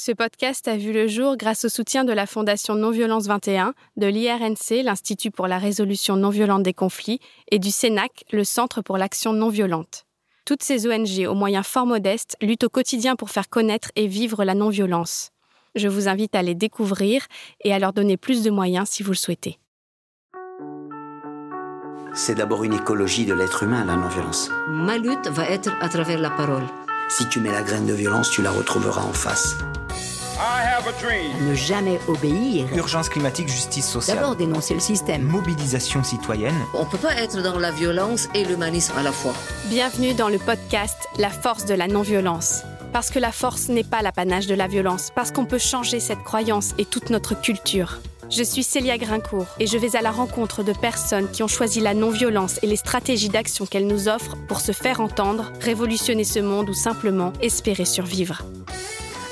[0.00, 4.06] Ce podcast a vu le jour grâce au soutien de la Fondation Non-Violence 21, de
[4.06, 7.18] l'IRNC, l'Institut pour la résolution non violente des conflits,
[7.50, 10.06] et du CENAC, le Centre pour l'action non violente.
[10.44, 14.44] Toutes ces ONG, aux moyens fort modestes, luttent au quotidien pour faire connaître et vivre
[14.44, 15.30] la non-violence.
[15.74, 17.26] Je vous invite à les découvrir
[17.64, 19.58] et à leur donner plus de moyens si vous le souhaitez.
[22.14, 24.48] C'est d'abord une écologie de l'être humain, la non-violence.
[24.68, 26.66] Ma lutte va être à travers la parole.
[27.10, 29.56] Si tu mets la graine de violence, tu la retrouveras en face.
[31.40, 32.66] Ne jamais obéir.
[32.76, 34.18] Urgence climatique, justice sociale.
[34.18, 35.22] D'abord dénoncer le système.
[35.22, 36.54] Mobilisation citoyenne.
[36.74, 39.32] On ne peut pas être dans la violence et l'humanisme à la fois.
[39.70, 42.62] Bienvenue dans le podcast La force de la non-violence.
[42.92, 46.22] Parce que la force n'est pas l'apanage de la violence, parce qu'on peut changer cette
[46.22, 48.00] croyance et toute notre culture.
[48.30, 51.80] Je suis Célia Grincourt et je vais à la rencontre de personnes qui ont choisi
[51.80, 56.38] la non-violence et les stratégies d'action qu'elle nous offre pour se faire entendre, révolutionner ce
[56.38, 58.42] monde ou simplement espérer survivre.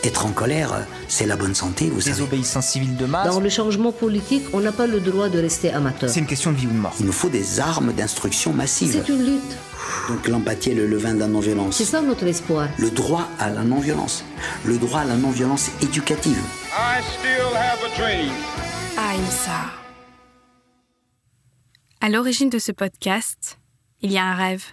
[0.03, 2.15] Être en colère, c'est la bonne santé, vous savez.
[2.15, 3.27] Désobéissance civile de masse.
[3.27, 6.09] Dans le changement politique, on n'a pas le droit de rester amateur.
[6.09, 6.95] C'est une question de vie ou de mort.
[7.01, 8.93] Il nous faut des armes d'instruction massive.
[8.93, 9.57] C'est une lutte.
[10.09, 11.77] Donc l'empathie est le levain de la non-violence.
[11.77, 12.69] C'est ça notre espoir.
[12.79, 14.25] Le droit à la non-violence.
[14.65, 16.41] Le droit à la non-violence éducative.
[16.73, 18.33] I still have a dream.
[18.99, 19.73] Ahimsa.
[22.01, 23.59] À l'origine de ce podcast,
[24.01, 24.65] il y a un rêve.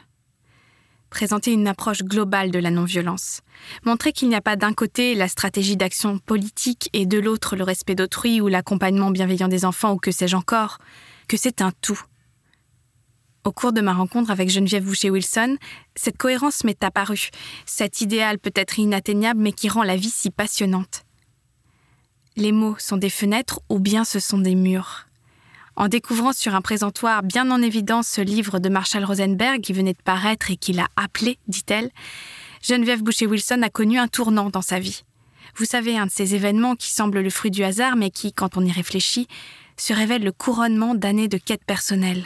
[1.10, 3.42] Présenter une approche globale de la non-violence.
[3.84, 7.66] Montrer qu'il n'y a pas d'un côté la stratégie d'action politique et de l'autre le
[7.66, 10.78] respect d'autrui ou l'accompagnement bienveillant des enfants ou que sais-je encore,
[11.28, 12.02] que c'est un tout.
[13.44, 15.58] Au cours de ma rencontre avec Geneviève Boucher-Wilson,
[15.96, 17.30] cette cohérence m'est apparue,
[17.66, 21.03] cet idéal peut-être inatteignable mais qui rend la vie si passionnante.
[22.36, 25.06] Les mots sont des fenêtres ou bien ce sont des murs.
[25.76, 29.94] En découvrant sur un présentoir bien en évidence ce livre de Marshall Rosenberg qui venait
[29.94, 31.92] de paraître et qui l'a appelé, dit-elle,
[32.64, 35.04] Geneviève Boucher-Wilson a connu un tournant dans sa vie.
[35.56, 38.58] Vous savez, un de ces événements qui semblent le fruit du hasard mais qui, quand
[38.58, 39.28] on y réfléchit,
[39.78, 42.26] se révèle le couronnement d'années de quête personnelle.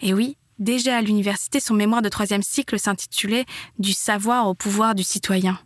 [0.00, 3.46] Et oui, déjà à l'université, son mémoire de troisième cycle s'intitulait
[3.78, 5.58] Du savoir au pouvoir du citoyen.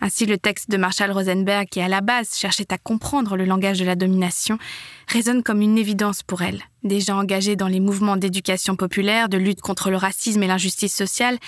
[0.00, 3.78] Ainsi, le texte de Marshall Rosenberg, qui à la base cherchait à comprendre le langage
[3.78, 4.58] de la domination,
[5.08, 6.62] résonne comme une évidence pour elle.
[6.82, 11.38] Déjà engagée dans les mouvements d'éducation populaire, de lutte contre le racisme et l'injustice sociale,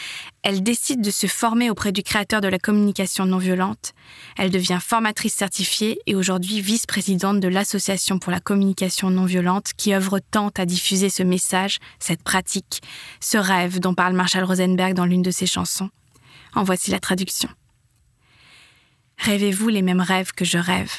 [0.42, 3.92] elle décide de se former auprès du créateur de la communication non violente.
[4.38, 9.92] Elle devient formatrice certifiée et aujourd'hui vice-présidente de l'Association pour la communication non violente qui
[9.92, 12.80] œuvre tant à diffuser ce message, cette pratique,
[13.20, 15.90] ce rêve dont parle Marshall Rosenberg dans l'une de ses chansons.
[16.54, 17.50] En voici la traduction.
[19.26, 20.92] Rêvez-vous les mêmes rêves que je rêve?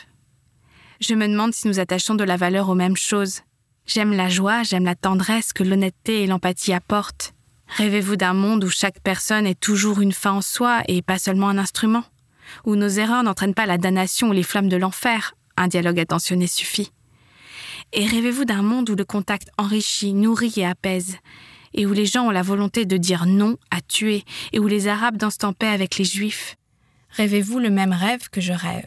[0.99, 3.41] Je me demande si nous attachons de la valeur aux mêmes choses.
[3.85, 7.33] J'aime la joie, j'aime la tendresse que l'honnêteté et l'empathie apportent.
[7.77, 11.47] Rêvez-vous d'un monde où chaque personne est toujours une fin en soi et pas seulement
[11.47, 12.03] un instrument?
[12.65, 15.33] Où nos erreurs n'entraînent pas la damnation ou les flammes de l'enfer?
[15.55, 16.91] Un dialogue attentionné suffit.
[17.93, 21.17] Et rêvez-vous d'un monde où le contact enrichit, nourrit et apaise?
[21.73, 24.87] Et où les gens ont la volonté de dire non à tuer, et où les
[24.87, 26.57] Arabes dansent en paix avec les Juifs,
[27.17, 28.85] Rêvez-vous le même rêve que je rêve?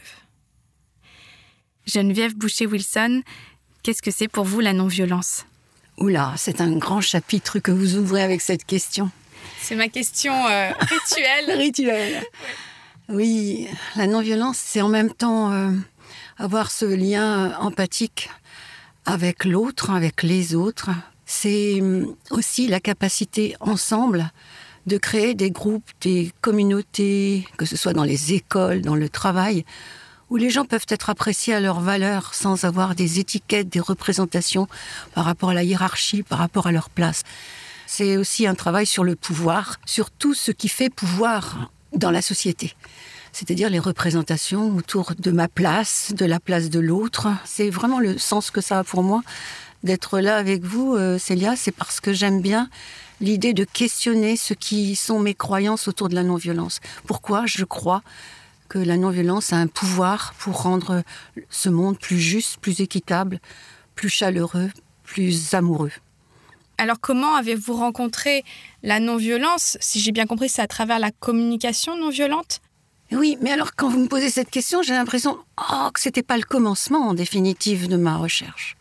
[1.84, 3.22] Geneviève Boucher-Wilson,
[3.82, 5.46] qu'est-ce que c'est pour vous la non-violence?
[5.98, 9.10] Oula, c'est un grand chapitre que vous ouvrez avec cette question.
[9.60, 11.50] C'est ma question euh, rituelle.
[11.58, 12.24] Rituel.
[13.08, 15.72] Oui, la non-violence, c'est en même temps euh,
[16.38, 18.30] avoir ce lien empathique
[19.06, 20.90] avec l'autre, avec les autres.
[21.26, 24.30] C'est hum, aussi la capacité ensemble
[24.86, 29.64] de créer des groupes, des communautés, que ce soit dans les écoles, dans le travail,
[30.30, 34.68] où les gens peuvent être appréciés à leur valeur sans avoir des étiquettes, des représentations
[35.14, 37.22] par rapport à la hiérarchie, par rapport à leur place.
[37.86, 42.22] C'est aussi un travail sur le pouvoir, sur tout ce qui fait pouvoir dans la
[42.22, 42.76] société.
[43.32, 47.28] C'est-à-dire les représentations autour de ma place, de la place de l'autre.
[47.44, 49.22] C'est vraiment le sens que ça a pour moi
[49.82, 51.56] d'être là avec vous, euh, Célia.
[51.56, 52.68] C'est parce que j'aime bien
[53.20, 56.80] l'idée de questionner ce qui sont mes croyances autour de la non-violence.
[57.06, 58.02] Pourquoi je crois
[58.68, 61.02] que la non-violence a un pouvoir pour rendre
[61.50, 63.40] ce monde plus juste, plus équitable,
[63.94, 64.70] plus chaleureux,
[65.04, 65.92] plus amoureux?
[66.78, 68.42] Alors comment avez-vous rencontré
[68.82, 72.60] la non-violence Si j'ai bien compris, c'est à travers la communication non violente
[73.12, 76.38] Oui, mais alors quand vous me posez cette question, j'ai l'impression oh, que c'était pas
[76.38, 78.76] le commencement en définitive de ma recherche.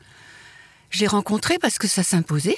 [0.92, 2.58] Je l'ai rencontré parce que ça s'imposait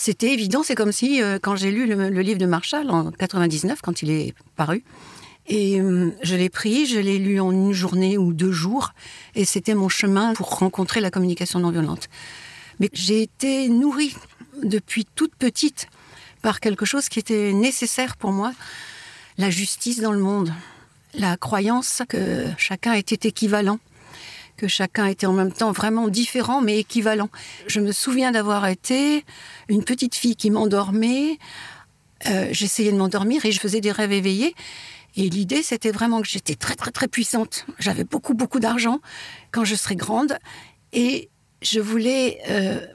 [0.00, 0.62] c'était évident.
[0.62, 4.10] C'est comme si, euh, quand j'ai lu le, livre de Marshall en 99, quand il
[4.10, 4.82] est paru,
[5.46, 8.94] et euh, je l'ai pris, je l'ai lu en une journée ou deux jours,
[9.34, 12.08] et c'était mon chemin pour rencontrer la communication non violente.
[12.78, 14.16] Mais j'ai été nourrie
[14.62, 15.86] depuis toute petite
[16.40, 18.54] par quelque chose qui était nécessaire pour moi,
[19.36, 20.50] la justice dans le monde,
[21.12, 23.78] la croyance que chacun était équivalent,
[24.60, 27.30] que chacun était en même temps vraiment différent mais équivalent.
[27.66, 29.24] Je me souviens d'avoir été
[29.68, 31.38] une petite fille qui m'endormait.
[32.26, 34.54] Euh, J'essayais de m'endormir et je faisais des rêves éveillés.
[35.16, 37.64] Et l'idée, c'était vraiment que j'étais très, très, très puissante.
[37.78, 39.00] J'avais beaucoup, beaucoup d'argent
[39.50, 40.36] quand je serais grande.
[40.92, 41.30] Et
[41.62, 42.86] je voulais euh,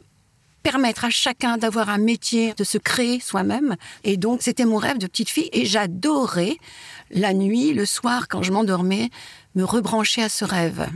[0.61, 3.75] permettre à chacun d'avoir un métier, de se créer soi-même.
[4.03, 5.49] Et donc, c'était mon rêve de petite fille.
[5.51, 6.57] Et j'adorais,
[7.09, 9.09] la nuit, le soir, quand je m'endormais,
[9.55, 10.87] me rebrancher à ce rêve.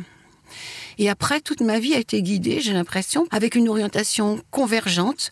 [1.00, 5.32] Et après, toute ma vie a été guidée, j'ai l'impression, avec une orientation convergente,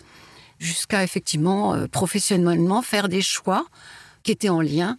[0.59, 3.67] jusqu'à effectivement, euh, professionnellement, faire des choix
[4.23, 4.97] qui étaient en lien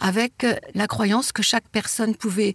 [0.00, 2.54] avec euh, la croyance que chaque personne pouvait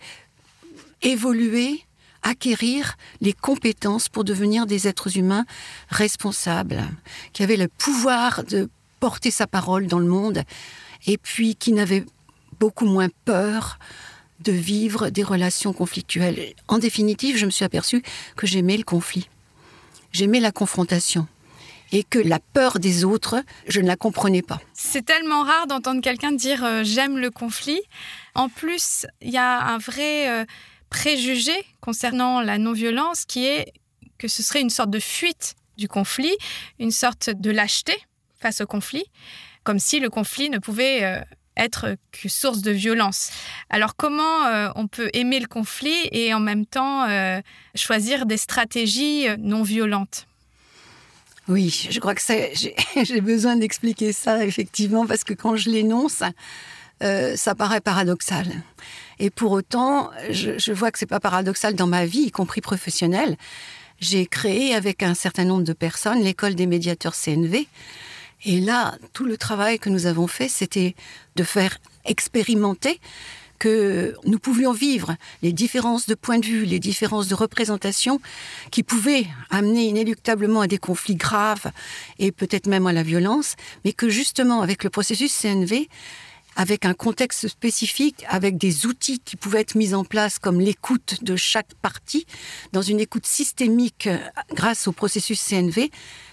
[1.02, 1.84] évoluer,
[2.22, 5.46] acquérir les compétences pour devenir des êtres humains
[5.90, 6.84] responsables,
[7.34, 8.70] qui avaient le pouvoir de
[9.00, 10.44] porter sa parole dans le monde,
[11.08, 12.06] et puis qui n'avaient
[12.60, 13.80] beaucoup moins peur
[14.42, 16.54] de vivre des relations conflictuelles.
[16.68, 18.04] En définitive, je me suis aperçue
[18.36, 19.30] que j'aimais le conflit.
[20.12, 21.28] J'aimais la confrontation
[21.92, 24.62] et que la peur des autres, je ne la comprenais pas.
[24.74, 27.82] C'est tellement rare d'entendre quelqu'un dire euh, j'aime le conflit.
[28.36, 30.46] En plus, il y a un vrai euh,
[30.90, 33.74] préjugé concernant la non-violence qui est
[34.18, 36.36] que ce serait une sorte de fuite du conflit,
[36.80, 37.94] une sorte de lâcheté
[38.40, 39.06] face au conflit,
[39.64, 41.22] comme si le conflit ne pouvait euh,
[41.58, 41.98] être
[42.30, 43.32] source de violence.
[43.70, 47.42] Alors comment euh, on peut aimer le conflit et en même temps euh,
[47.76, 50.28] choisir des stratégies euh, non violentes?
[51.48, 52.22] Oui, je crois que
[53.04, 56.22] j'ai besoin d'expliquer ça effectivement parce que quand je l'énonce,
[57.00, 58.48] ça paraît paradoxal.
[59.20, 62.60] Et pour autant, je, je vois que c'est pas paradoxal dans ma vie, y compris
[62.60, 63.38] professionnelle.
[64.00, 67.68] J'ai créé avec un certain nombre de personnes l'école des médiateurs CNV.
[68.46, 70.96] Et là, tout le travail que nous avons fait, c'était
[71.36, 73.00] de faire expérimenter
[73.60, 78.22] que nous pouvions vivre les différences de point de vue, les différences de représentation
[78.72, 81.72] qui pouvaient amener inéluctablement à des conflits graves
[82.20, 85.90] et peut-être même à la violence, mais que justement avec le processus CNV,
[86.58, 91.24] avec un contexte spécifique, avec des outils qui pouvaient être mis en place comme l'écoute
[91.24, 92.26] de chaque partie,
[92.74, 94.10] dans une écoute systémique
[94.54, 95.92] grâce au processus CNV,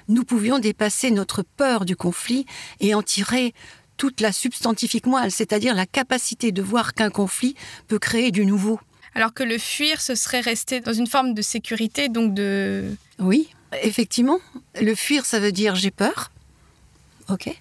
[0.09, 2.47] nous pouvions dépasser notre peur du conflit
[2.81, 3.53] et en tirer
[3.99, 7.55] toute la substantifique moelle, c'est-à-dire la capacité de voir qu'un conflit
[7.87, 8.81] peut créer du nouveau.
[9.15, 12.97] Alors que le fuir, ce serait rester dans une forme de sécurité, donc de...
[13.19, 13.51] Oui,
[13.83, 14.41] effectivement.
[14.81, 16.33] Le fuir, ça veut dire j'ai peur.
[17.29, 17.55] OK.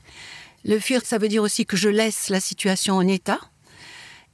[0.66, 3.40] Le fuir, ça veut dire aussi que je laisse la situation en état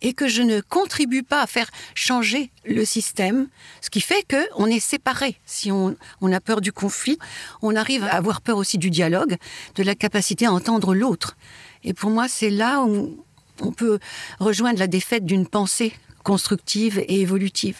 [0.02, 3.48] et que je ne contribue pas à faire changer le système,
[3.82, 5.38] ce qui fait que on est séparés.
[5.46, 7.18] Si on, on a peur du conflit,
[7.62, 9.36] on arrive à avoir peur aussi du dialogue,
[9.76, 11.36] de la capacité à entendre l'autre.
[11.84, 13.24] Et pour moi, c'est là où
[13.62, 14.00] on peut
[14.40, 15.94] rejoindre la défaite d'une pensée
[16.24, 17.80] constructive et évolutive.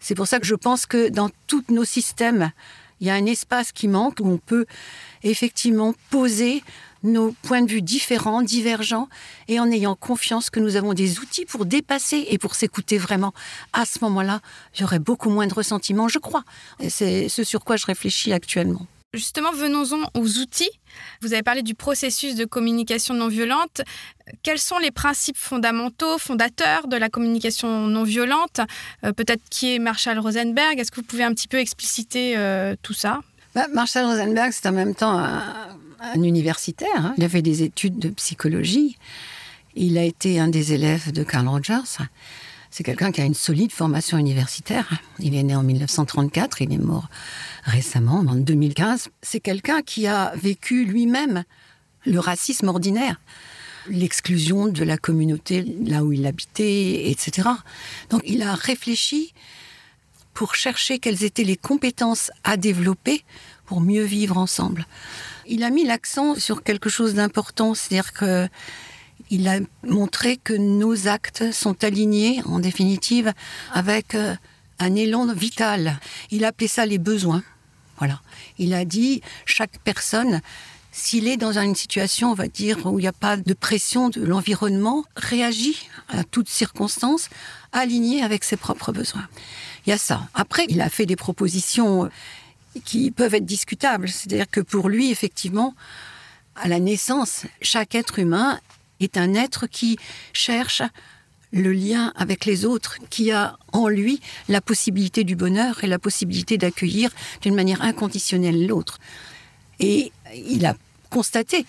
[0.00, 2.50] C'est pour ça que je pense que dans tous nos systèmes,
[3.00, 4.66] il y a un espace qui manque où on peut
[5.22, 6.62] effectivement poser
[7.04, 9.08] nos points de vue différents, divergents,
[9.46, 13.32] et en ayant confiance que nous avons des outils pour dépasser et pour s'écouter vraiment.
[13.72, 14.40] À ce moment-là,
[14.74, 16.44] il y aurait beaucoup moins de ressentiment, je crois.
[16.88, 18.86] C'est ce sur quoi je réfléchis actuellement.
[19.14, 20.70] Justement, venons-en aux outils.
[21.20, 23.82] Vous avez parlé du processus de communication non violente.
[24.42, 28.60] Quels sont les principes fondamentaux, fondateurs de la communication non violente?
[29.04, 30.80] Euh, Peut-être qui est Marshall Rosenberg?
[30.80, 33.20] Est-ce que vous pouvez un petit peu expliciter euh, tout ça?
[33.54, 35.68] Bah, Marshall Rosenberg, c'est en même temps un,
[36.14, 36.88] un universitaire.
[36.96, 37.14] hein.
[37.18, 38.98] Il a fait des études de psychologie.
[39.74, 41.98] Il a été un des élèves de Carl Rogers.
[42.70, 45.00] C'est quelqu'un qui a une solide formation universitaire.
[45.20, 47.08] Il est né en 1934, il est mort
[47.62, 49.08] récemment, en 2015.
[49.22, 51.44] C'est quelqu'un qui a vécu lui-même
[52.04, 53.20] le racisme ordinaire,
[53.88, 57.48] l'exclusion de la communauté là où il habitait, etc.
[58.10, 59.32] Donc il a réfléchi
[60.32, 63.24] pour chercher quelles étaient les compétences à développer
[63.66, 64.86] pour mieux vivre ensemble.
[65.46, 68.48] Il a mis l'accent sur quelque chose d'important, c'est-à-dire que
[69.30, 73.32] il a montré que nos actes sont alignés, en définitive,
[73.72, 74.34] avec euh,
[74.78, 75.98] un élan vital.
[76.30, 77.42] Il a appelé ça les besoins.
[77.98, 78.20] Voilà.
[78.58, 80.40] Il a dit chaque personne,
[80.92, 84.08] s'il est dans une situation, on va dire, où il n'y a pas de pression
[84.08, 87.30] de l'environnement, réagit à toutes circonstances,
[87.72, 89.26] aligné avec ses propres besoins.
[89.86, 90.28] Il y a ça.
[90.34, 92.10] Après, il a fait des propositions
[92.84, 94.08] qui peuvent être discutables.
[94.08, 95.74] C'est-à-dire que pour lui, effectivement,
[96.56, 98.60] à la naissance, chaque être humain
[99.00, 99.98] est un être qui
[100.32, 100.82] cherche
[101.52, 105.98] le lien avec les autres, qui a en lui la possibilité du bonheur et la
[105.98, 107.10] possibilité d'accueillir
[107.42, 108.98] d'une manière inconditionnelle l'autre.
[109.78, 110.74] Et il a
[111.10, 111.64] constaté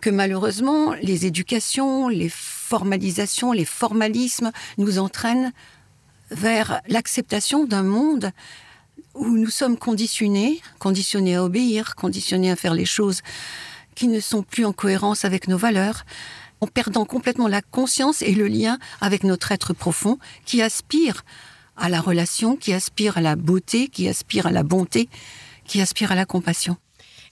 [0.00, 5.52] que malheureusement, les éducations, les formalisation, les formalismes nous entraînent
[6.30, 8.32] vers l'acceptation d'un monde
[9.14, 13.22] où nous sommes conditionnés, conditionnés à obéir, conditionnés à faire les choses
[13.94, 16.04] qui ne sont plus en cohérence avec nos valeurs,
[16.60, 21.24] en perdant complètement la conscience et le lien avec notre être profond qui aspire
[21.76, 25.08] à la relation, qui aspire à la beauté, qui aspire à la bonté,
[25.66, 26.76] qui aspire à la compassion.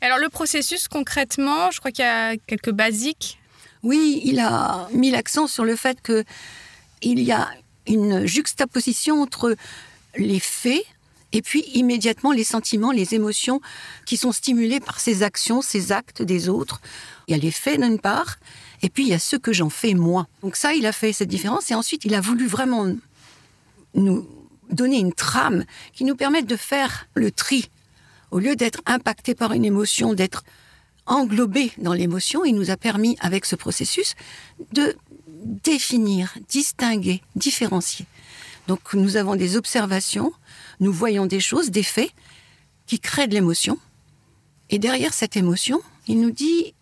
[0.00, 3.38] Alors le processus concrètement, je crois qu'il y a quelques basiques.
[3.82, 6.24] Oui, il a mis l'accent sur le fait que
[7.02, 7.48] il y a
[7.86, 9.56] une juxtaposition entre
[10.16, 10.84] les faits
[11.34, 13.60] et puis immédiatement les sentiments, les émotions
[14.06, 16.80] qui sont stimulés par ces actions, ces actes des autres.
[17.26, 18.36] Il y a les faits d'une part,
[18.82, 20.28] et puis il y a ce que j'en fais moi.
[20.42, 22.86] Donc ça, il a fait cette différence, et ensuite il a voulu vraiment
[23.94, 24.28] nous
[24.70, 27.68] donner une trame qui nous permette de faire le tri.
[28.30, 30.44] Au lieu d'être impacté par une émotion, d'être
[31.06, 34.14] englobé dans l'émotion, il nous a permis, avec ce processus,
[34.72, 34.96] de
[35.64, 38.06] définir, distinguer, différencier.
[38.66, 40.32] Donc nous avons des observations,
[40.80, 42.10] nous voyons des choses, des faits,
[42.86, 43.78] qui créent de l'émotion.
[44.70, 46.74] Et derrière cette émotion, il nous dit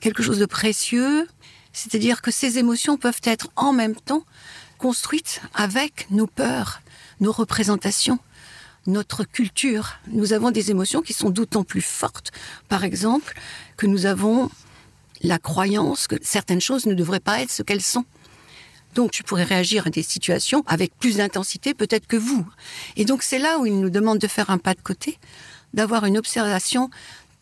[0.00, 1.26] quelque chose de précieux,
[1.72, 4.24] c'est-à-dire que ces émotions peuvent être en même temps
[4.78, 6.80] construites avec nos peurs,
[7.20, 8.18] nos représentations,
[8.86, 9.94] notre culture.
[10.08, 12.32] Nous avons des émotions qui sont d'autant plus fortes,
[12.68, 13.34] par exemple,
[13.76, 14.50] que nous avons
[15.22, 18.04] la croyance que certaines choses ne devraient pas être ce qu'elles sont.
[18.94, 22.46] Donc, tu pourrais réagir à des situations avec plus d'intensité peut-être que vous.
[22.96, 25.18] Et donc, c'est là où il nous demande de faire un pas de côté,
[25.74, 26.90] d'avoir une observation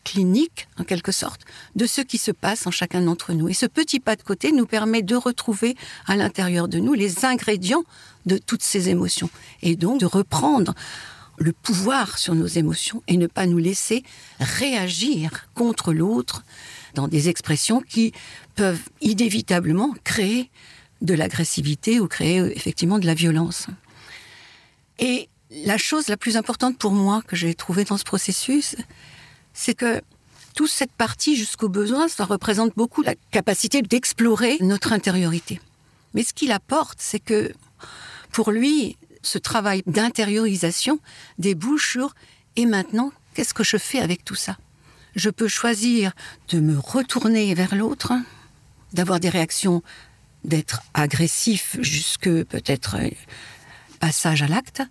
[0.03, 1.41] clinique, en quelque sorte,
[1.75, 3.49] de ce qui se passe en chacun d'entre nous.
[3.49, 5.75] Et ce petit pas de côté nous permet de retrouver
[6.07, 7.83] à l'intérieur de nous les ingrédients
[8.25, 9.29] de toutes ces émotions.
[9.61, 10.73] Et donc de reprendre
[11.37, 14.03] le pouvoir sur nos émotions et ne pas nous laisser
[14.39, 16.43] réagir contre l'autre
[16.93, 18.11] dans des expressions qui
[18.55, 20.49] peuvent inévitablement créer
[21.01, 23.67] de l'agressivité ou créer effectivement de la violence.
[24.99, 28.75] Et la chose la plus importante pour moi que j'ai trouvée dans ce processus,
[29.53, 30.01] c'est que
[30.55, 35.59] toute cette partie jusqu'au besoin, ça représente beaucoup la capacité d'explorer notre intériorité.
[36.13, 37.51] Mais ce qu'il apporte, c'est que
[38.31, 40.99] pour lui, ce travail d'intériorisation
[41.37, 42.13] débouche sur
[42.55, 44.57] et maintenant, qu'est-ce que je fais avec tout ça?
[45.15, 46.13] Je peux choisir
[46.49, 48.13] de me retourner vers l'autre,
[48.93, 49.83] d'avoir des réactions,
[50.43, 53.09] d'être agressif jusque peut-être euh,
[53.99, 54.81] passage à l'acte,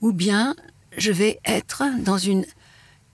[0.00, 0.54] ou bien
[0.96, 2.44] je vais être dans une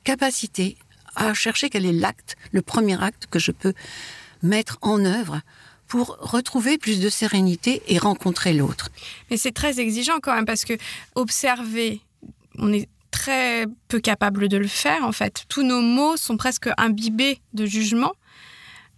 [0.02, 0.76] capacité
[1.16, 3.72] à chercher quel est l'acte, le premier acte que je peux
[4.42, 5.40] mettre en œuvre
[5.86, 8.90] pour retrouver plus de sérénité et rencontrer l'autre.
[9.30, 10.74] Mais c'est très exigeant quand même parce que
[11.14, 12.00] observer,
[12.58, 15.44] on est très peu capable de le faire en fait.
[15.48, 18.12] Tous nos mots sont presque imbibés de jugement.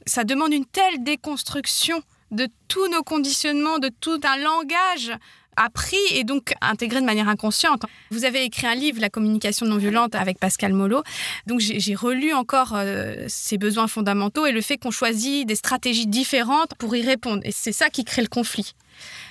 [0.07, 5.12] Ça demande une telle déconstruction de tous nos conditionnements, de tout un langage
[5.56, 7.85] appris et donc intégré de manière inconsciente.
[8.11, 11.02] Vous avez écrit un livre, La communication non violente, avec Pascal Molo.
[11.47, 16.06] Donc j'ai relu encore euh, ces besoins fondamentaux et le fait qu'on choisit des stratégies
[16.06, 17.40] différentes pour y répondre.
[17.45, 18.75] Et c'est ça qui crée le conflit.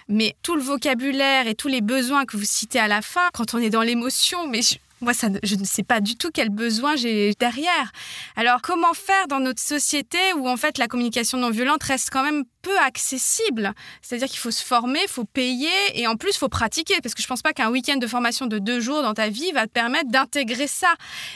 [0.08, 3.54] Mais tout le vocabulaire et tous les besoins que vous citez à la fin, quand
[3.54, 4.62] on est dans l'émotion, mais
[5.06, 7.92] moi, ça, je ne sais pas du tout quel besoin j'ai derrière.
[8.36, 12.24] Alors, comment faire dans notre société où, en fait, la communication non violente reste quand
[12.24, 13.74] même peu accessible?
[14.02, 16.96] C'est-à-dire qu'il faut se former, il faut payer et en plus, il faut pratiquer.
[17.04, 19.30] Parce que je ne pense pas qu'un week-end de formation de deux jours dans ta
[19.30, 20.94] vie va te permettre d'intégrer ça.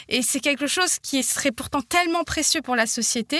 [0.08, 3.38] Et c'est quelque chose qui serait pourtant tellement précieux pour la société.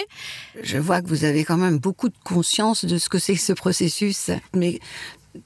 [0.63, 3.53] Je vois que vous avez quand même beaucoup de conscience de ce que c'est ce
[3.53, 4.31] processus.
[4.55, 4.79] Mais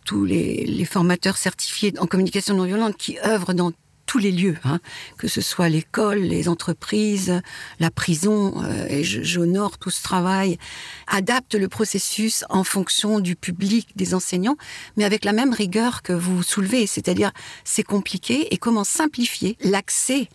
[0.05, 3.73] tous les, formateurs certifiés en communication non violente qui œuvrent dans
[4.07, 4.81] tous les lieux, hein,
[5.19, 7.41] que ce soit l'école, les entreprises,
[7.81, 10.59] la prison, euh, et j'honore tout ce travail,
[11.07, 14.57] adaptent le processus en fonction du public, des enseignants,
[14.97, 17.33] mais avec la même rigueur que vous soulevez, c'est-à-dire
[17.65, 20.29] c'est compliqué et comment simplifier l'accès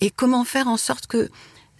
[0.00, 1.28] et comment faire en sorte que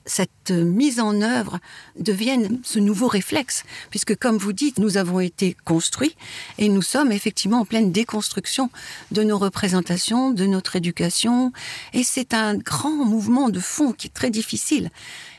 [0.08, 1.60] cette mise en œuvre
[1.98, 6.16] devienne ce nouveau réflexe, puisque comme vous dites, nous avons été construits
[6.58, 8.70] et nous sommes effectivement en pleine déconstruction
[9.12, 11.52] de nos représentations, de notre éducation,
[11.92, 14.90] et c'est un grand mouvement de fond qui est très difficile.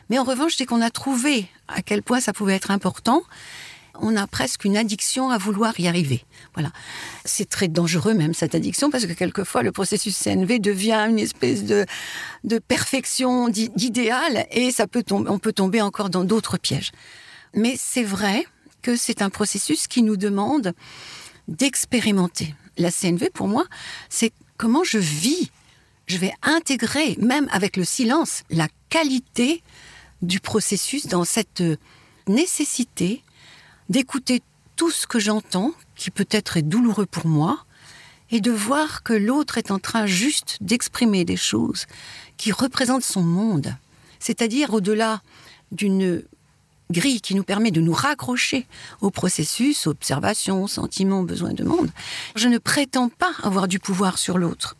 [0.09, 3.23] Mais en revanche, c'est qu'on a trouvé à quel point ça pouvait être important
[4.01, 6.23] on a presque une addiction à vouloir y arriver.
[6.53, 6.71] Voilà.
[7.25, 11.63] C'est très dangereux même cette addiction parce que quelquefois le processus CNV devient une espèce
[11.63, 11.85] de,
[12.43, 16.91] de perfection d'idéal et ça peut tomber, on peut tomber encore dans d'autres pièges.
[17.53, 18.45] Mais c'est vrai
[18.81, 20.73] que c'est un processus qui nous demande
[21.47, 22.53] d'expérimenter.
[22.77, 23.65] La CNV pour moi,
[24.09, 25.51] c'est comment je vis.
[26.07, 29.61] Je vais intégrer, même avec le silence, la qualité
[30.21, 31.63] du processus dans cette
[32.27, 33.23] nécessité
[33.89, 34.41] d'écouter
[34.75, 37.65] tout ce que j'entends, qui peut-être est douloureux pour moi,
[38.31, 41.85] et de voir que l'autre est en train juste d'exprimer des choses
[42.37, 43.75] qui représentent son monde,
[44.19, 45.21] c'est-à-dire au-delà
[45.71, 46.23] d'une
[46.91, 48.65] grille qui nous permet de nous raccrocher
[49.01, 51.91] au processus, observation, sentiments, besoins de monde.
[52.35, 54.75] Je ne prétends pas avoir du pouvoir sur l'autre.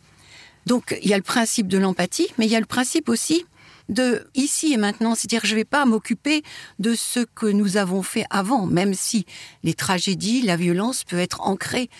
[0.66, 3.44] Donc il y a le principe de l'empathie, mais il y a le principe aussi
[3.90, 6.42] de ici et maintenant, c'est-à-dire je ne vais pas m'occuper
[6.78, 9.26] de ce que nous avons fait avant, même si
[9.62, 11.90] les tragédies, la violence peut être ancrée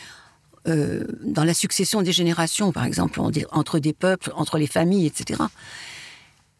[0.68, 3.20] euh, dans la succession des générations, par exemple
[3.50, 5.42] entre des peuples, entre les familles, etc.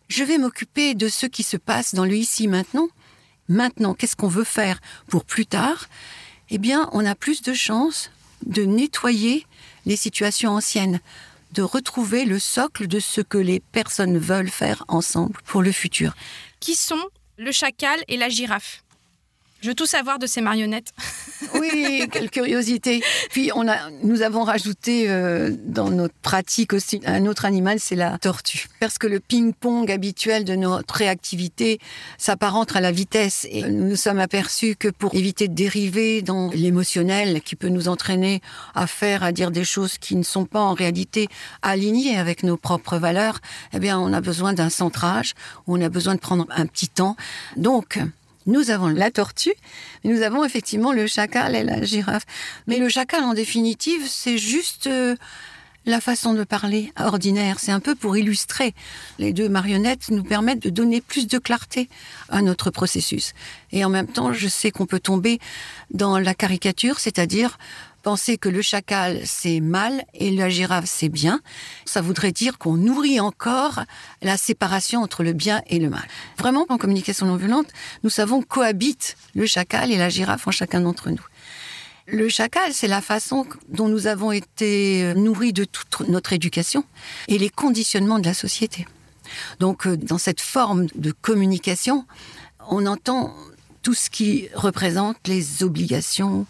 [0.09, 2.89] Je vais m'occuper de ce qui se passe dans le ici maintenant.
[3.49, 5.89] Maintenant, qu'est-ce qu'on veut faire pour plus tard?
[6.51, 8.11] Eh bien, on a plus de chances
[8.47, 9.47] de nettoyer
[9.87, 11.01] les situations anciennes,
[11.53, 16.15] de retrouver le socle de ce que les personnes veulent faire ensemble pour le futur.
[16.61, 18.83] Qui sont le chacal et la girafe?
[19.61, 20.93] Je veux tout savoir de ces marionnettes.
[21.55, 23.03] oui, quelle curiosité.
[23.31, 27.97] Puis on a, nous avons rajouté euh, dans notre pratique aussi un autre animal, c'est
[27.97, 28.69] la tortue.
[28.81, 31.79] Parce que le ping-pong habituel de notre réactivité
[32.19, 33.47] s'apparente à la vitesse.
[33.51, 37.89] Et nous nous sommes aperçus que pour éviter de dériver dans l'émotionnel qui peut nous
[37.89, 38.41] entraîner
[38.75, 41.29] à faire, à dire des choses qui ne sont pas en réalité
[41.63, 43.41] alignées avec nos propres valeurs,
[43.73, 45.35] eh bien on a besoin d'un centrage,
[45.67, 47.17] on a besoin de prendre un petit temps.
[47.57, 47.99] Donc,
[48.47, 49.55] nous avons la tortue,
[50.05, 52.25] mais nous avons effectivement le chacal et la girafe.
[52.67, 55.17] Mais le chacal, en définitive, c'est juste euh,
[55.87, 57.59] la façon de parler ordinaire.
[57.59, 58.75] C'est un peu pour illustrer.
[59.19, 61.89] Les deux marionnettes nous permettent de donner plus de clarté
[62.29, 63.33] à notre processus.
[63.73, 65.39] Et en même temps, je sais qu'on peut tomber
[65.93, 67.59] dans la caricature, c'est-à-dire
[68.03, 71.41] penser que le chacal c'est mal et la girafe c'est bien,
[71.85, 73.81] ça voudrait dire qu'on nourrit encore
[74.23, 76.07] la séparation entre le bien et le mal.
[76.39, 77.69] Vraiment, en communication non violente,
[78.03, 81.25] nous savons cohabitent le chacal et la girafe en chacun d'entre nous.
[82.07, 86.85] Le chacal, c'est la façon dont nous avons été nourris de toute notre éducation
[87.29, 88.87] et les conditionnements de la société.
[89.61, 92.05] Donc, euh, dans cette forme de communication,
[92.69, 93.33] on entend
[93.83, 96.47] tout ce qui représente les obligations,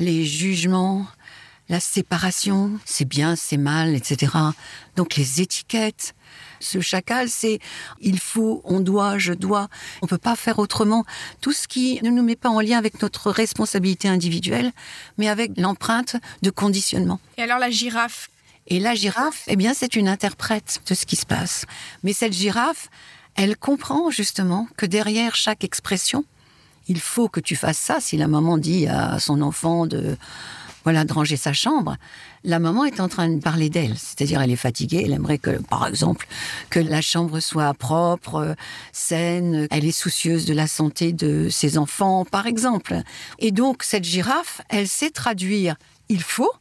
[0.00, 1.06] les jugements,
[1.68, 4.32] la séparation, c'est bien, c'est mal, etc.
[4.96, 6.14] Donc les étiquettes.
[6.58, 7.60] Ce chacal, c'est
[8.00, 9.68] il faut, on doit, je dois.
[10.02, 11.04] On peut pas faire autrement.
[11.40, 14.72] Tout ce qui ne nous met pas en lien avec notre responsabilité individuelle,
[15.16, 17.20] mais avec l'empreinte de conditionnement.
[17.38, 18.30] Et alors la girafe?
[18.66, 21.66] Et la girafe, eh bien, c'est une interprète de ce qui se passe.
[22.02, 22.88] Mais cette girafe,
[23.36, 26.24] elle comprend justement que derrière chaque expression,
[26.90, 28.00] il faut que tu fasses ça.
[28.00, 30.16] Si la maman dit à son enfant de
[30.82, 31.96] voilà de ranger sa chambre,
[32.42, 35.62] la maman est en train de parler d'elle, c'est-à-dire elle est fatiguée, elle aimerait que,
[35.62, 36.26] par exemple,
[36.70, 38.56] que la chambre soit propre,
[38.90, 43.02] saine, elle est soucieuse de la santé de ses enfants, par exemple.
[43.38, 45.76] Et donc cette girafe, elle sait traduire
[46.08, 46.52] il faut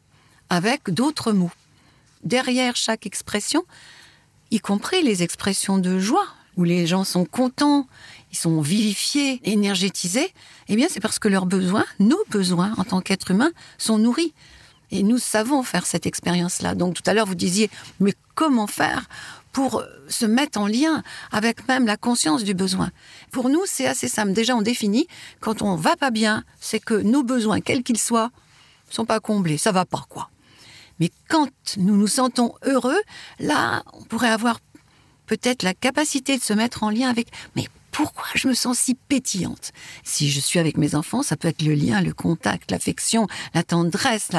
[0.49, 1.51] avec d'autres mots.
[2.23, 3.63] Derrière chaque expression,
[4.51, 7.87] y compris les expressions de joie, où les gens sont contents,
[8.31, 10.33] ils sont vivifiés, énergétisés,
[10.67, 14.33] eh bien c'est parce que leurs besoins, nos besoins en tant qu'êtres humains, sont nourris.
[14.91, 16.75] Et nous savons faire cette expérience-là.
[16.75, 19.07] Donc tout à l'heure, vous disiez, mais comment faire
[19.51, 22.89] pour se mettre en lien avec même la conscience du besoin?
[23.31, 24.33] Pour nous, c'est assez simple.
[24.33, 25.07] Déjà, on définit,
[25.41, 28.31] quand on va pas bien, c'est que nos besoins, quels qu'ils soient,
[28.89, 29.59] sont pas comblés.
[29.59, 30.29] Ça va pas, quoi.
[30.99, 32.99] Mais quand nous nous sentons heureux,
[33.39, 34.59] là, on pourrait avoir
[35.27, 37.67] peut-être la capacité de se mettre en lien avec mais
[37.99, 39.73] pourquoi je me sens si pétillante?
[40.05, 43.61] Si je suis avec mes enfants, ça peut être le lien, le contact, l'affection, la
[43.61, 44.29] tendresse,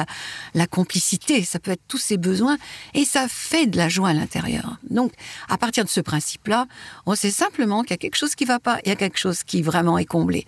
[0.55, 2.57] la, complicité, ça peut être tous ces besoins,
[2.95, 4.79] et ça fait de la joie à l'intérieur.
[4.89, 5.11] Donc,
[5.47, 6.65] à partir de ce principe-là,
[7.05, 9.19] on sait simplement qu'il y a quelque chose qui va pas, il y a quelque
[9.19, 10.47] chose qui vraiment est comblé.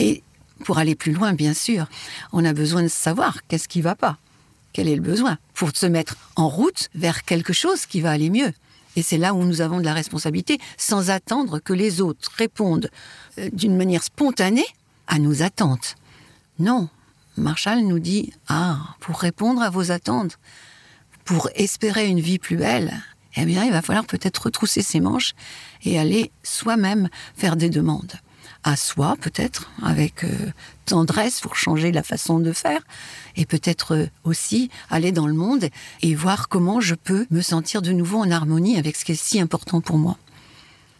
[0.00, 0.24] Et
[0.64, 1.86] pour aller plus loin, bien sûr,
[2.32, 4.18] on a besoin de savoir qu'est-ce qui va pas,
[4.72, 8.30] quel est le besoin, pour se mettre en route vers quelque chose qui va aller
[8.30, 8.52] mieux.
[8.96, 12.90] Et c'est là où nous avons de la responsabilité, sans attendre que les autres répondent
[13.38, 14.66] euh, d'une manière spontanée
[15.06, 15.96] à nos attentes.
[16.58, 16.88] Non,
[17.36, 20.38] Marshall nous dit, ah, pour répondre à vos attentes,
[21.24, 22.92] pour espérer une vie plus belle,
[23.36, 25.32] eh bien, il va falloir peut-être retrousser ses manches
[25.84, 28.12] et aller soi-même faire des demandes
[28.64, 30.28] à soi, peut-être, avec euh,
[30.86, 32.80] tendresse pour changer la façon de faire,
[33.36, 35.66] et peut-être euh, aussi aller dans le monde
[36.02, 39.22] et voir comment je peux me sentir de nouveau en harmonie avec ce qui est
[39.22, 40.16] si important pour moi.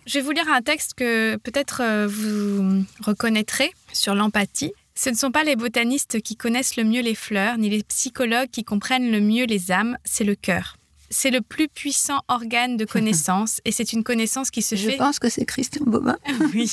[0.07, 4.73] Je vais vous lire un texte que peut-être euh, vous reconnaîtrez sur l'empathie.
[4.95, 8.51] Ce ne sont pas les botanistes qui connaissent le mieux les fleurs, ni les psychologues
[8.51, 10.77] qui comprennent le mieux les âmes, c'est le cœur.
[11.13, 14.97] C'est le plus puissant organe de connaissance et c'est une connaissance qui se Je fait.
[14.97, 16.17] pense que c'est Christian Bobin.
[16.55, 16.71] oui.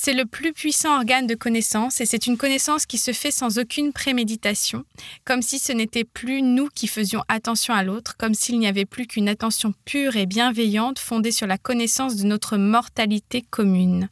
[0.00, 3.58] C'est le plus puissant organe de connaissance et c'est une connaissance qui se fait sans
[3.58, 4.84] aucune préméditation,
[5.24, 8.84] comme si ce n'était plus nous qui faisions attention à l'autre, comme s'il n'y avait
[8.86, 14.08] plus qu'une attention pure et bienveillante fondée sur la connaissance de notre mortalité commune.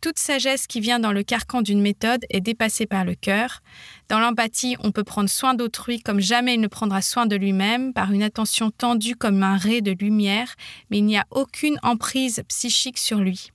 [0.00, 3.62] Toute sagesse qui vient dans le carcan d'une méthode est dépassée par le cœur.
[4.08, 7.92] Dans l'empathie, on peut prendre soin d'autrui comme jamais il ne prendra soin de lui-même,
[7.92, 10.54] par une attention tendue comme un ray de lumière,
[10.90, 13.50] mais il n'y a aucune emprise psychique sur lui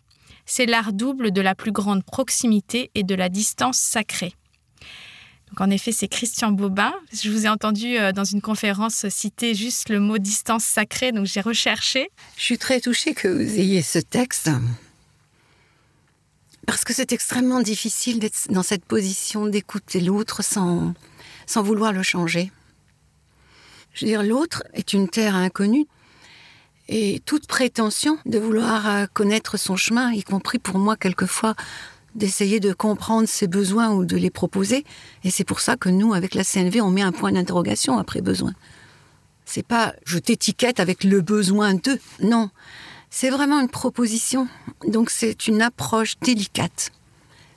[0.45, 4.33] c'est l'art double de la plus grande proximité et de la distance sacrée.
[5.47, 6.93] Donc en effet, c'est Christian Bobin.
[7.13, 11.25] Je vous ai entendu euh, dans une conférence citer juste le mot distance sacrée, donc
[11.25, 12.09] j'ai recherché.
[12.37, 14.49] Je suis très touchée que vous ayez ce texte,
[16.65, 20.93] parce que c'est extrêmement difficile d'être dans cette position d'écouter l'autre sans,
[21.45, 22.51] sans vouloir le changer.
[23.93, 25.87] Je veux dire, l'autre est une terre inconnue
[26.87, 31.55] et toute prétention de vouloir euh, connaître son chemin, y compris pour moi quelquefois
[32.15, 34.85] d'essayer de comprendre ses besoins ou de les proposer.
[35.23, 38.21] Et c'est pour ça que nous, avec la CNV, on met un point d'interrogation après
[38.21, 38.53] besoin.
[39.45, 41.99] C'est pas je t'étiquette avec le besoin de.
[42.21, 42.49] Non.
[43.13, 44.47] C'est vraiment une proposition.
[44.87, 46.91] Donc c'est une approche délicate,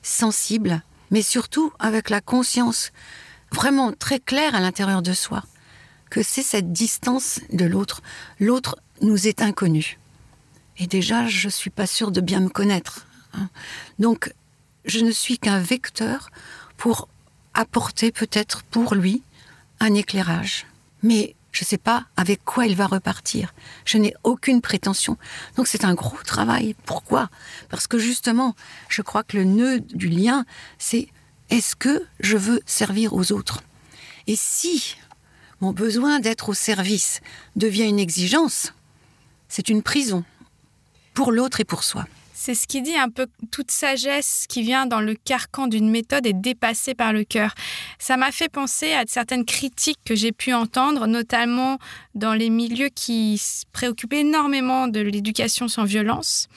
[0.03, 2.93] sensible, mais surtout avec la conscience
[3.53, 5.45] vraiment très claire à l'intérieur de soi
[6.11, 8.03] que c'est cette distance de l'autre.
[8.39, 9.99] L'autre nous est inconnu.
[10.79, 13.07] Et déjà, je ne suis pas sûre de bien me connaître.
[13.33, 13.49] Hein.
[13.99, 14.33] Donc,
[14.85, 16.31] je ne suis qu'un vecteur
[16.77, 17.09] pour
[17.53, 19.23] apporter peut-être pour lui
[19.81, 20.67] un éclairage.
[21.03, 23.55] Mais je ne sais pas avec quoi il va repartir.
[23.85, 25.17] Je n'ai aucune prétention.
[25.57, 26.75] Donc c'est un gros travail.
[26.85, 27.31] Pourquoi?
[27.71, 28.57] Parce que justement,
[28.89, 30.45] je crois que le nœud du lien,
[30.79, 31.09] c'est
[31.51, 33.63] est-ce que je veux servir aux autres?
[34.27, 34.97] Et si
[35.61, 37.21] mon besoin d'être au service
[37.55, 38.73] devient une exigence,
[39.49, 40.25] c'est une prison
[41.15, 42.05] pour l'autre et pour soi.
[42.47, 46.27] C'est ce qui dit un peu toute sagesse qui vient dans le carcan d'une méthode
[46.27, 47.55] est dépassée par le cœur.
[47.99, 51.79] Ça m'a fait penser à certaines critiques que j'ai pu entendre, notamment
[52.15, 56.49] dans les milieux qui se préoccupent énormément de l'éducation sans violence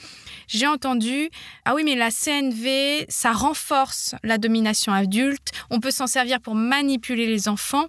[0.47, 1.29] j'ai entendu
[1.65, 6.55] ah oui mais la CNV ça renforce la domination adulte, on peut s'en servir pour
[6.55, 7.88] manipuler les enfants.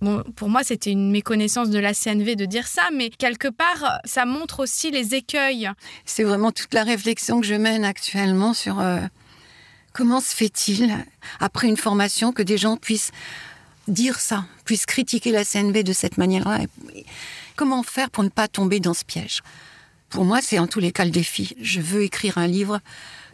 [0.00, 4.00] Bon, pour moi, c'était une méconnaissance de la CNV de dire ça, mais quelque part,
[4.04, 5.70] ça montre aussi les écueils.
[6.04, 9.00] C'est vraiment toute la réflexion que je mène actuellement sur euh,
[9.92, 10.94] comment se fait-il,
[11.40, 13.12] après une formation, que des gens puissent
[13.88, 16.60] dire ça, puissent critiquer la CNV de cette manière-là.
[17.56, 19.42] Comment faire pour ne pas tomber dans ce piège?
[20.14, 21.56] Pour moi, c'est en tous les cas le défi.
[21.60, 22.78] Je veux écrire un livre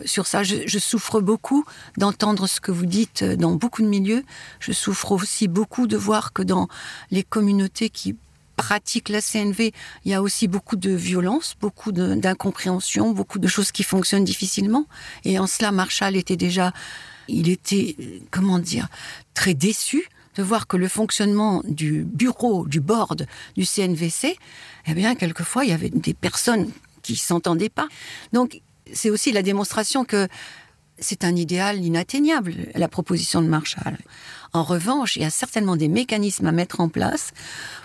[0.06, 0.42] sur ça.
[0.42, 1.66] Je, souffre beaucoup
[1.98, 4.24] d'entendre ce que vous dites dans beaucoup de milieux.
[4.60, 6.68] Je souffre aussi beaucoup de voir que dans
[7.10, 8.16] les communautés qui
[8.56, 9.74] pratiquent la CNV,
[10.06, 14.86] il y a aussi beaucoup de violence, beaucoup d'incompréhension, beaucoup de choses qui fonctionnent difficilement.
[15.26, 16.72] Et en cela, Marshall était déjà,
[17.28, 17.94] il était,
[18.30, 18.88] comment dire,
[19.34, 24.36] très déçu de voir que le fonctionnement du bureau, du board du CNVC,
[24.86, 26.70] eh bien, quelquefois, il y avait des personnes
[27.02, 27.88] qui s'entendaient pas.
[28.32, 28.60] Donc,
[28.92, 30.28] c'est aussi la démonstration que
[30.98, 33.96] c'est un idéal inatteignable, la proposition de Marshall.
[34.52, 37.30] En revanche, il y a certainement des mécanismes à mettre en place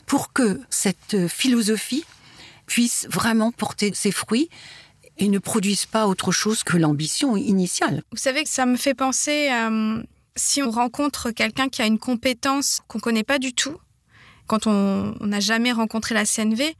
[0.05, 2.05] pour que cette philosophie
[2.65, 4.49] puisse vraiment porter ses fruits
[5.17, 8.03] et ne produise pas autre chose que l'ambition initiale.
[8.11, 10.03] Vous savez que ça me fait penser à euh,
[10.35, 13.77] si on rencontre quelqu'un qui a une compétence qu'on ne connaît pas du tout,
[14.47, 16.75] quand on n'a jamais rencontré la CNV,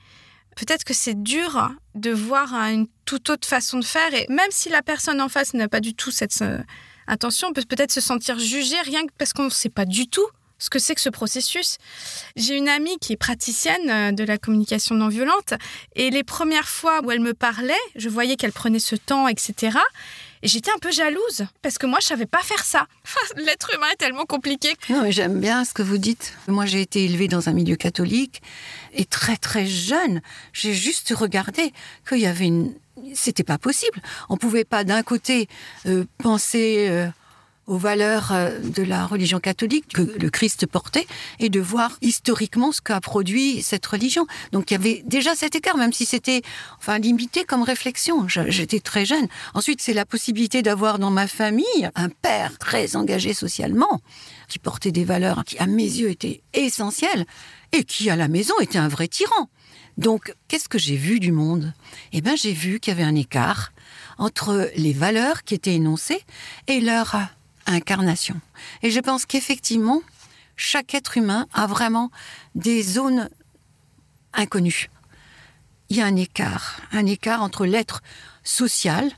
[0.55, 4.13] peut-être que c'est dur de voir une toute autre façon de faire.
[4.13, 6.59] Et même si la personne en face n'a pas du tout cette euh,
[7.07, 10.07] intention, on peut peut-être se sentir jugé rien que parce qu'on ne sait pas du
[10.07, 11.77] tout ce que c'est que ce processus.
[12.35, 15.53] J'ai une amie qui est praticienne euh, de la communication non violente
[15.95, 19.77] et les premières fois où elle me parlait, je voyais qu'elle prenait ce temps, etc.
[20.45, 22.88] J'étais un peu jalouse parce que moi, je savais pas faire ça.
[23.36, 24.75] L'être humain est tellement compliqué.
[24.89, 26.34] Non, mais j'aime bien ce que vous dites.
[26.47, 28.41] Moi, j'ai été élevée dans un milieu catholique
[28.93, 30.21] et très très jeune,
[30.53, 31.73] j'ai juste regardé
[32.08, 32.73] qu'il y avait une.
[33.13, 34.01] C'était pas possible.
[34.29, 35.49] On pouvait pas d'un côté
[35.86, 36.88] euh, penser.
[36.89, 37.08] Euh,
[37.67, 41.08] aux valeurs euh, de la religion catholique que le Christ portait
[41.39, 44.28] et de voir historiquement ce qu'a produit cette religion.
[44.51, 46.41] Donc il y avait déjà cet écart, même si c'était
[46.78, 48.28] enfin limité comme réflexion.
[48.28, 49.28] J'étais très jeune.
[49.54, 54.01] Ensuite, c'est la possibilité d'avoir dans ma famille un père très engagé socialement,
[54.47, 57.25] qui portait des valeurs qui, à mes yeux, étaient essentielles
[57.71, 59.49] et qui, à la maison, était un vrai tyran.
[59.97, 61.73] Donc, qu'est-ce que j'ai vu du monde?
[62.12, 63.71] Eh bien, j'ai vu qu'il y avait un écart
[64.17, 66.21] entre les valeurs qui étaient énoncées
[66.67, 67.15] et leur
[67.65, 68.39] incarnation.
[68.84, 70.01] Et je pense qu'effectivement,
[70.56, 72.12] chaque être humain a vraiment
[72.56, 73.30] des zones
[74.34, 74.89] inconnues.
[75.89, 78.01] Il y a un écart, un écart entre l'être
[78.43, 79.12] social,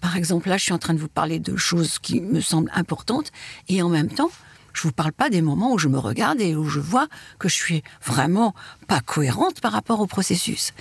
[0.00, 2.70] Par exemple, là, je suis en train de vous parler de choses qui me semblent
[2.74, 3.30] importantes,
[3.68, 4.30] et en même temps,
[4.72, 7.08] je vous parle pas des moments où je me regarde et où je vois
[7.40, 8.54] que je suis vraiment
[8.86, 10.72] pas cohérente par rapport au processus,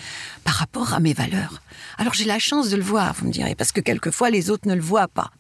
[0.44, 1.64] par rapport à mes valeurs.
[1.98, 4.68] Alors j'ai la chance de le voir, vous me direz, parce que quelquefois les autres
[4.68, 5.32] ne le voient pas.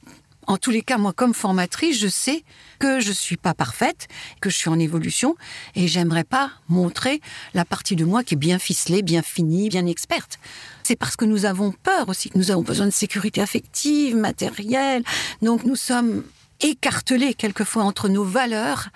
[0.48, 2.44] En tous les cas, moi, comme formatrice, je sais
[2.80, 4.08] que je suis pas parfaite,
[4.40, 5.36] que je suis en évolution,
[5.76, 7.22] et j'aimerais pas montrer
[7.54, 10.40] la partie de moi qui est bien ficelée, bien finie, bien experte.
[10.84, 15.04] C'est parce que nous avons peur aussi, que nous avons besoin de sécurité affective, matérielle.
[15.42, 16.24] Donc nous sommes
[16.62, 18.88] écartelés quelquefois entre nos valeurs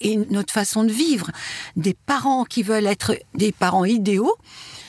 [0.00, 1.30] et notre façon de vivre.
[1.76, 4.34] Des parents qui veulent être des parents idéaux,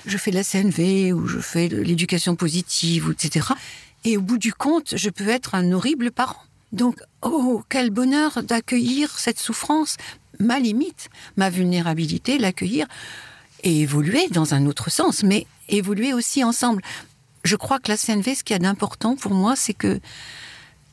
[0.05, 3.47] je fais de la CNV ou je fais de l'éducation positive, etc.
[4.07, 6.41] Et au bout du compte, je peux être un horrible parent.
[6.71, 9.97] Donc, oh, quel bonheur d'accueillir cette souffrance,
[10.39, 12.87] ma limite, ma vulnérabilité, l'accueillir
[13.63, 16.81] et évoluer dans un autre sens, mais évoluer aussi ensemble.
[17.43, 19.99] Je crois que la CNV, ce qu'il y a d'important pour moi, c'est que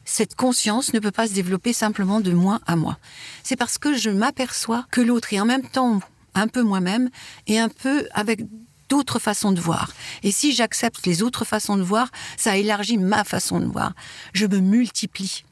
[0.05, 2.99] cette conscience ne peut pas se développer simplement de moi à moi.
[3.45, 6.01] C'est parce que je m'aperçois que l'autre est en même temps
[6.35, 7.11] un peu moi-même
[7.47, 8.41] et un peu avec
[8.89, 9.93] d'autres façons de voir.
[10.23, 13.93] Et si j'accepte les autres façons de voir, ça élargit ma façon de voir.
[14.33, 15.45] Je me multiplie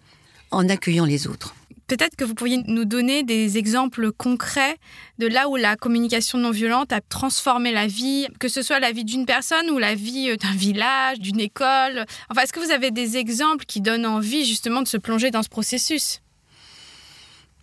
[0.51, 1.55] en accueillant les autres.
[1.93, 4.79] Peut-être que vous pourriez nous donner des exemples concrets
[5.19, 8.93] de là où la communication non violente a transformé la vie, que ce soit la
[8.93, 12.07] vie d'une personne ou la vie euh, d'un village, d'une école.
[12.31, 15.43] Enfin, est-ce que vous avez des exemples qui donnent envie justement de se plonger dans
[15.43, 16.23] ce processus?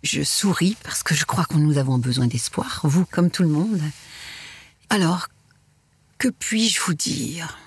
[0.04, 3.48] Je souris parce que je crois que nous avons besoin d'espoir, vous comme tout le
[3.48, 3.80] monde.
[4.90, 5.28] Alors,
[6.20, 7.58] que puis-je vous dire?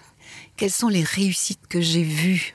[0.57, 2.53] Quelles sont les réussites que j'ai vues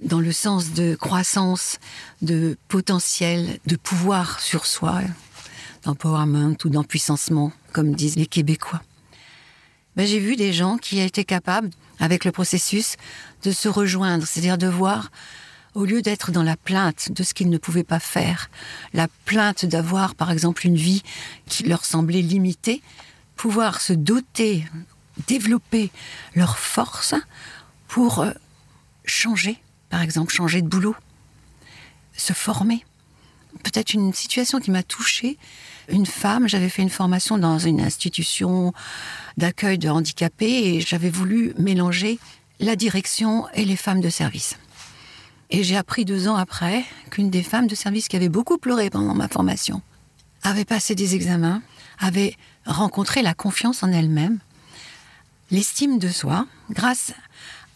[0.00, 1.80] dans le sens de croissance,
[2.22, 5.00] de potentiel, de pouvoir sur soi,
[5.82, 8.80] d'empowerment ou d'empuissancement, comme disent les Québécois?
[9.96, 12.94] Ben, j'ai vu des gens qui étaient capables, avec le processus,
[13.42, 15.10] de se rejoindre, c'est-à-dire de voir,
[15.74, 18.50] au lieu d'être dans la plainte de ce qu'ils ne pouvaient pas faire,
[18.94, 21.02] la plainte d'avoir, par exemple, une vie
[21.46, 22.82] qui leur semblait limitée,
[23.34, 24.64] pouvoir se doter,
[25.26, 25.90] développer
[26.34, 27.14] leur force
[27.88, 28.32] pour euh,
[29.04, 30.94] changer par exemple changer de boulot,
[32.16, 32.84] se former.
[33.62, 35.38] Peut-être une situation qui m'a touchée.
[35.88, 38.72] Une femme, j'avais fait une formation dans une institution
[39.36, 42.18] d'accueil de handicapés et j'avais voulu mélanger
[42.60, 44.56] la direction et les femmes de service.
[45.50, 48.90] Et j'ai appris deux ans après qu'une des femmes de service qui avait beaucoup pleuré
[48.90, 49.80] pendant ma formation
[50.42, 51.62] avait passé des examens,
[51.98, 54.38] avait rencontré la confiance en elle-même,
[55.50, 57.12] l'estime de soi, grâce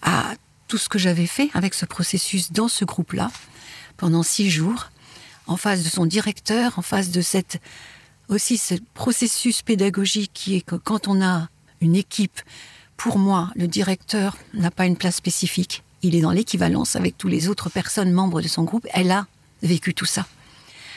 [0.02, 0.34] à
[0.68, 3.30] tout ce que j'avais fait avec ce processus dans ce groupe-là,
[3.96, 4.90] pendant six jours,
[5.46, 7.60] en face de son directeur, en face de cette
[8.28, 11.48] aussi ce processus pédagogique qui est que quand on a
[11.80, 12.40] une équipe,
[12.96, 15.82] pour moi, le directeur n'a pas une place spécifique.
[16.02, 18.86] Il est dans l'équivalence avec tous les autres personnes membres de son groupe.
[18.92, 19.26] Elle a
[19.62, 20.26] vécu tout ça.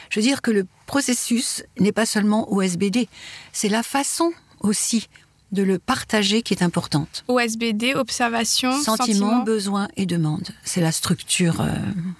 [0.08, 3.08] Je veux dire que le processus n'est pas seulement OSBD,
[3.52, 5.08] c'est la façon aussi
[5.52, 7.24] de le partager qui est importante.
[7.28, 9.42] OSBD, observation, sentiment, sentiment.
[9.44, 10.48] besoin et demande.
[10.64, 11.68] C'est la structure euh,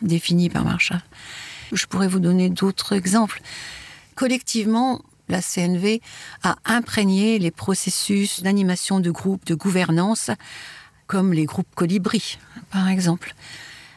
[0.03, 1.03] définie par Marshall.
[1.73, 3.43] Je pourrais vous donner d'autres exemples.
[4.15, 6.01] Collectivement, la CNV
[6.45, 10.31] a imprégné les processus d'animation de groupe, de gouvernance,
[11.07, 12.39] comme les groupes colibri,
[12.71, 13.35] par exemple.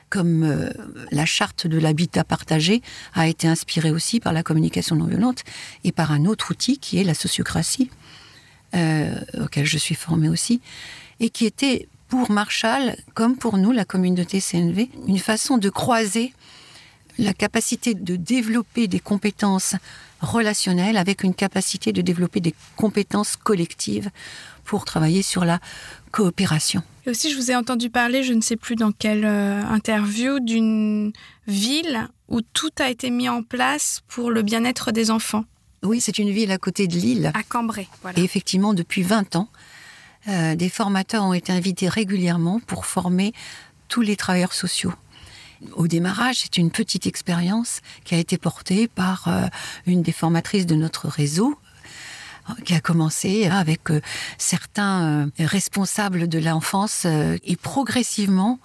[0.09, 0.71] Comme euh,
[1.11, 2.81] la charte de l'habitat partagé
[3.13, 5.43] a été inspirée aussi par la communication non violente
[5.83, 7.91] et par un autre outil qui est la sociocratie
[8.73, 10.61] auquel je suis formée aussi,
[11.19, 16.33] et qui était pour Marshall, comme pour nous, la communauté CNV, une façon de croiser
[17.19, 19.75] la capacité de développer des compétences
[20.21, 24.09] relationnelles avec une capacité de développer des compétences collectives
[24.65, 25.59] pour travailler sur la
[26.11, 26.81] coopération.
[27.05, 30.39] Et aussi, je vous ai entendu parler, je ne sais plus dans quelle euh, interview,
[30.39, 31.11] d'une
[31.47, 35.45] ville où tout a été mis en place pour le bien-être des enfants.
[35.83, 37.31] Oui, c'est une ville à côté de Lille.
[37.33, 38.19] À Cambrai, voilà.
[38.19, 39.49] Et effectivement, depuis 20 ans,
[40.27, 43.33] euh, des formateurs ont été invités régulièrement pour former
[43.87, 44.93] tous les travailleurs sociaux.
[45.73, 49.47] Au démarrage, c'est une petite expérience qui a été portée par euh,
[49.85, 51.57] une des formatrices de notre réseau,
[52.49, 53.99] euh, qui a commencé avec euh,
[54.37, 58.59] certains responsables de l'enfance et progressivement,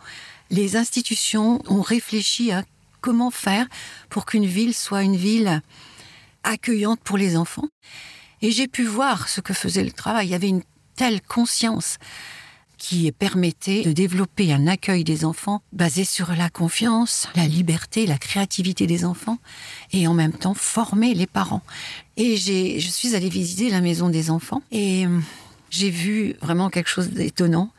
[0.51, 2.63] les institutions ont réfléchi à
[3.01, 3.67] comment faire
[4.09, 5.63] pour qu'une ville soit une ville
[6.45, 7.69] accueillante pour les enfants.
[8.43, 10.29] Et j'ai pu voir ce que faisait le travail.
[10.29, 10.63] Il y avait une
[10.97, 11.99] telle conscience
[12.77, 18.19] qui permettait de développer un accueil des enfants basé sur la confiance, la liberté, la
[18.19, 19.39] créativité des enfants
[19.93, 21.63] et en même temps former les parents.
[22.17, 25.19] Et j'ai, je suis allée visiter la maison des enfants et euh,
[25.71, 27.71] j'ai vu vraiment quelque chose d'étonnant.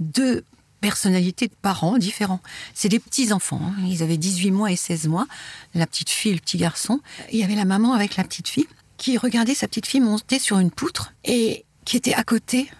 [0.00, 0.42] Deux
[0.86, 2.38] personnalités de parents différents.
[2.72, 3.60] C'est des petits-enfants.
[3.60, 3.74] hein.
[3.88, 5.26] Ils avaient 18 mois et 16 mois.
[5.74, 7.00] La petite fille le petit garçon.
[7.32, 10.38] Il y avait la maman avec la petite fille qui regardait sa petite fille monter
[10.38, 12.70] sur une poutre et qui était à côté,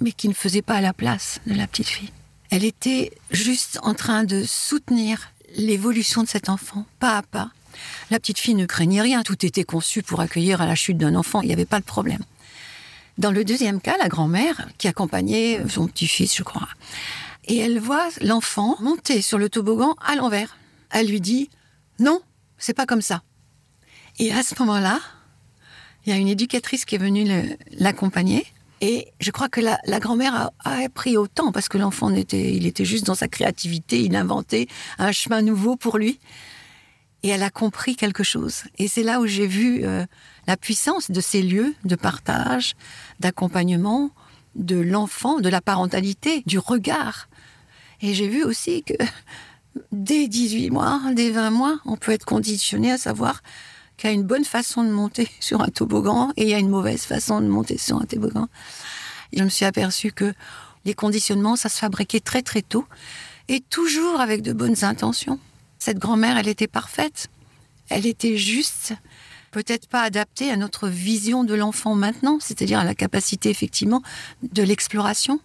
[0.00, 2.10] mais qui ne faisait pas la place de la petite fille.
[2.50, 7.52] Elle était juste en train de soutenir l'évolution de cet enfant, pas à pas.
[8.10, 11.14] La petite fille ne craignait rien, tout était conçu pour accueillir à la chute d'un
[11.14, 12.24] enfant, il n'y avait pas de problème.
[13.18, 16.68] Dans le deuxième cas, la grand-mère, qui accompagnait son petit-fils, je crois,
[17.44, 20.56] et elle voit l'enfant monter sur le toboggan à l'envers.
[20.90, 21.50] Elle lui dit
[21.98, 22.20] Non,
[22.58, 23.22] c'est pas comme ça.
[24.18, 25.00] Et à ce moment-là,
[26.04, 27.26] il y a une éducatrice qui est venue
[27.72, 28.46] l'accompagner.
[28.80, 32.66] Et je crois que la, grand-mère a, a appris autant parce que l'enfant était, il
[32.66, 34.66] était juste dans sa créativité, il inventait
[34.98, 36.18] un chemin nouveau pour lui.
[37.22, 38.64] Et elle a compris quelque chose.
[38.78, 40.04] Et c'est là où j'ai vu euh,
[40.48, 42.74] la puissance de ces lieux de partage,
[43.20, 44.10] d'accompagnement,
[44.56, 47.28] de l'enfant, de la parentalité, du regard.
[48.02, 48.94] Et j'ai vu aussi que
[49.92, 53.42] dès 18 mois, dès 20 mois, on peut être conditionné à savoir
[53.96, 56.58] qu'il y a une bonne façon de monter sur un toboggan et il y a
[56.58, 58.48] une mauvaise façon de monter sur un toboggan.
[59.32, 60.34] Je me suis aperçue que
[60.84, 62.84] les conditionnements, ça se fabriquait très très tôt
[63.48, 65.38] et toujours avec de bonnes intentions.
[65.78, 67.28] Cette grand-mère, elle était parfaite.
[67.88, 68.94] Elle était juste,
[69.52, 74.02] peut-être pas adaptée à notre vision de l'enfant maintenant, c'est-à-dire à la capacité effectivement
[74.42, 75.40] de l'exploration.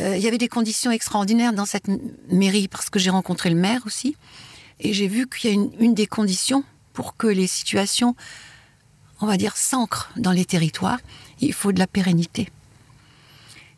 [0.00, 1.88] Euh, il y avait des conditions extraordinaires dans cette
[2.30, 4.16] mairie parce que j'ai rencontré le maire aussi
[4.80, 8.14] et j'ai vu qu'il y a une, une des conditions pour que les situations,
[9.20, 10.98] on va dire, s'ancrent dans les territoires,
[11.40, 12.48] il faut de la pérennité.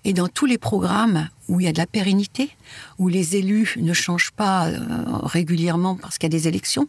[0.04, 2.56] Et dans tous les programmes où il y a de la pérennité,
[2.98, 4.78] où les élus ne changent pas euh,
[5.22, 6.88] régulièrement parce qu'il y a des élections,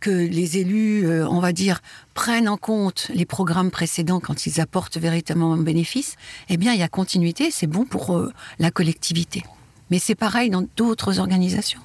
[0.00, 1.80] que les élus, euh, on va dire,
[2.14, 6.16] prennent en compte les programmes précédents quand ils apportent véritablement un bénéfice,
[6.48, 9.44] eh bien, il y a continuité, c'est bon pour euh, la collectivité.
[9.90, 11.80] Mais c'est pareil dans d'autres organisations.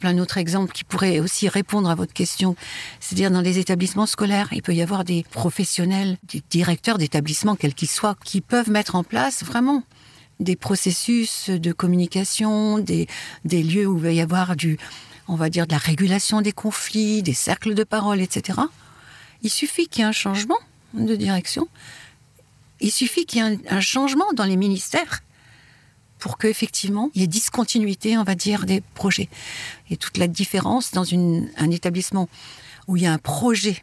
[0.00, 2.56] Plein d'autres exemples qui pourraient aussi répondre à votre question,
[3.00, 7.74] c'est-à-dire dans les établissements scolaires, il peut y avoir des professionnels, des directeurs d'établissements, quels
[7.74, 9.84] qu'ils soient, qui peuvent mettre en place vraiment
[10.40, 13.06] des processus de communication, des,
[13.44, 14.78] des lieux où il va y avoir du,
[15.28, 18.60] on va dire, de la régulation des conflits, des cercles de parole, etc.
[19.42, 20.58] Il suffit qu'il y ait un changement
[20.94, 21.68] de direction.
[22.80, 25.22] Il suffit qu'il y ait un, changement dans les ministères
[26.18, 29.28] pour qu'effectivement, il y ait discontinuité, on va dire, des projets.
[29.90, 32.28] Et toute la différence dans un établissement
[32.86, 33.82] où il y a un projet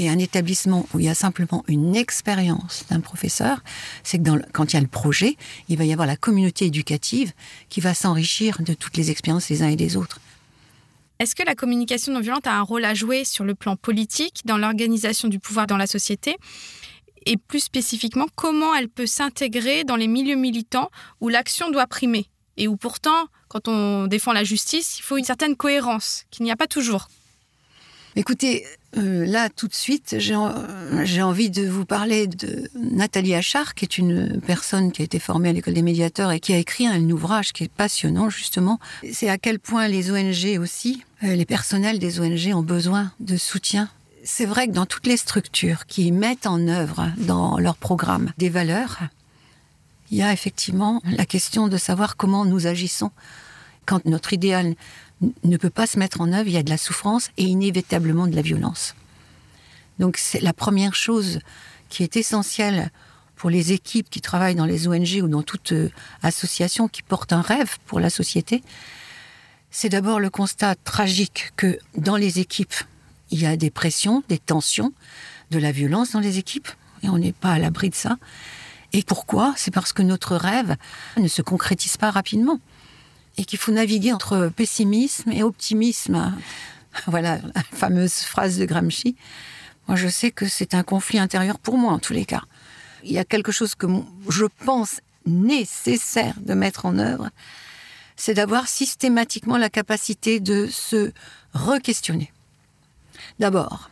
[0.00, 3.62] et un établissement où il y a simplement une expérience d'un professeur,
[4.02, 5.36] c'est que quand il y a le projet,
[5.68, 7.32] il va y avoir la communauté éducative
[7.68, 10.18] qui va s'enrichir de toutes les expériences des uns et des autres.
[11.18, 14.40] Est-ce que la communication non violente a un rôle à jouer sur le plan politique,
[14.46, 16.36] dans l'organisation du pouvoir dans la société?
[17.26, 22.24] Et plus spécifiquement, comment elle peut s'intégrer dans les milieux militants où l'action doit primer?
[22.56, 26.50] Et où pourtant, quand on défend la justice, il faut une certaine cohérence, qu'il n'y
[26.50, 27.08] a pas toujours
[28.16, 30.52] Écoutez, euh, là, tout de suite, j'ai en-
[31.04, 35.20] j'ai envie de vous parler de Nathalie Achard, qui est une personne qui a été
[35.20, 38.80] formée à l'école des médiateurs et qui a écrit un ouvrage qui est passionnant, justement.
[39.12, 43.36] C'est à quel point les ONG aussi, euh, les personnels des ONG ont besoin de
[43.36, 43.88] soutien.
[44.24, 48.48] C'est vrai que dans toutes les structures qui mettent en œuvre dans leur programme des
[48.50, 48.98] valeurs,
[50.10, 53.12] il y a effectivement la question de savoir comment nous agissons.
[53.86, 54.74] Quand notre idéal
[55.44, 58.26] ne peut pas se mettre en œuvre, il y a de la souffrance et inévitablement
[58.26, 58.94] de la violence.
[59.98, 61.40] Donc c'est la première chose
[61.88, 62.90] qui est essentielle
[63.36, 65.90] pour les équipes qui travaillent dans les ONG ou dans toute euh,
[66.22, 68.62] association qui porte un rêve pour la société,
[69.70, 72.74] c'est d'abord le constat tragique que dans les équipes,
[73.30, 74.92] il y a des pressions, des tensions,
[75.50, 76.68] de la violence dans les équipes,
[77.02, 78.18] et on n'est pas à l'abri de ça.
[78.92, 79.54] Et pourquoi?
[79.56, 80.76] C'est parce que notre rêve
[81.16, 82.60] ne se concrétise pas rapidement
[83.40, 86.36] et qu'il faut naviguer entre pessimisme et optimisme.
[87.06, 89.16] Voilà la fameuse phrase de Gramsci.
[89.88, 92.42] Moi, je sais que c'est un conflit intérieur pour moi, en tous les cas.
[93.02, 93.86] Il y a quelque chose que
[94.28, 97.30] je pense nécessaire de mettre en œuvre,
[98.14, 101.10] c'est d'avoir systématiquement la capacité de se
[101.54, 102.30] re-questionner.
[103.38, 103.90] D'abord,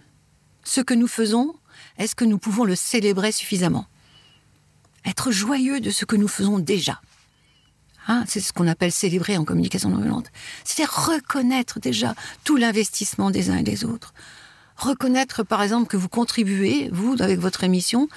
[0.62, 1.54] ce que nous faisons,
[1.96, 3.86] est-ce que nous pouvons le célébrer suffisamment?
[5.06, 7.00] Être joyeux de ce que nous faisons déjà.
[8.08, 10.30] Hein, c'est ce qu'on appelle célébrer en communication non violente.
[10.64, 14.14] C'est-à-dire reconnaître déjà tout l'investissement des uns et des autres.
[14.76, 18.08] Reconnaître, par exemple, que vous contribuez, vous, avec votre émission,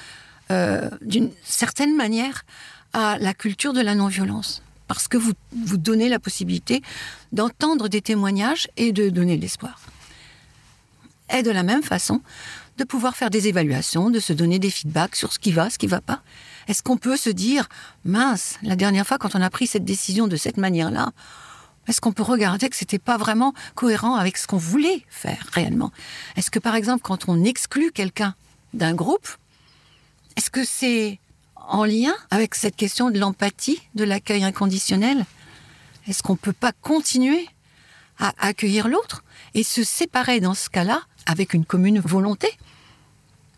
[0.49, 2.45] euh, d'une certaine manière,
[2.93, 4.61] à la culture de la non-violence.
[4.87, 5.33] Parce que vous,
[5.65, 6.81] vous donnez la possibilité
[7.33, 9.81] d'entendre des témoignages et de donner de l'espoir.
[11.33, 12.21] Et de la même façon,
[12.77, 15.77] de pouvoir faire des évaluations, de se donner des feedbacks sur ce qui va, ce
[15.77, 16.21] qui ne va pas.
[16.71, 17.67] Est-ce qu'on peut se dire,
[18.05, 21.11] mince, la dernière fois quand on a pris cette décision de cette manière-là,
[21.89, 25.91] est-ce qu'on peut regarder que c'était pas vraiment cohérent avec ce qu'on voulait faire réellement?
[26.37, 28.35] Est-ce que par exemple, quand on exclut quelqu'un
[28.73, 29.27] d'un groupe,
[30.37, 31.19] est-ce que c'est
[31.57, 35.25] en lien avec cette question de l'empathie, de l'accueil inconditionnel?
[36.07, 37.49] Est-ce qu'on peut pas continuer
[38.17, 42.47] à accueillir l'autre et se séparer dans ce cas-là avec une commune volonté?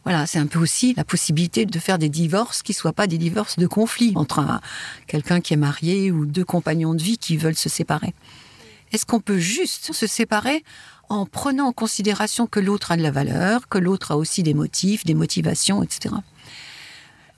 [0.04, 3.18] Voilà, c'est un peu aussi la possibilité de faire des divorces qui soient pas des
[3.18, 4.60] divorces de conflit entre un-
[5.08, 8.14] quelqu'un qui est marié ou deux compagnons de vie qui veulent se séparer.
[8.92, 10.64] Est-ce qu'on peut juste se séparer
[11.10, 14.54] en prenant en considération que l'autre a de la valeur, que l'autre a aussi des
[14.54, 16.16] motifs, des motivations, etc.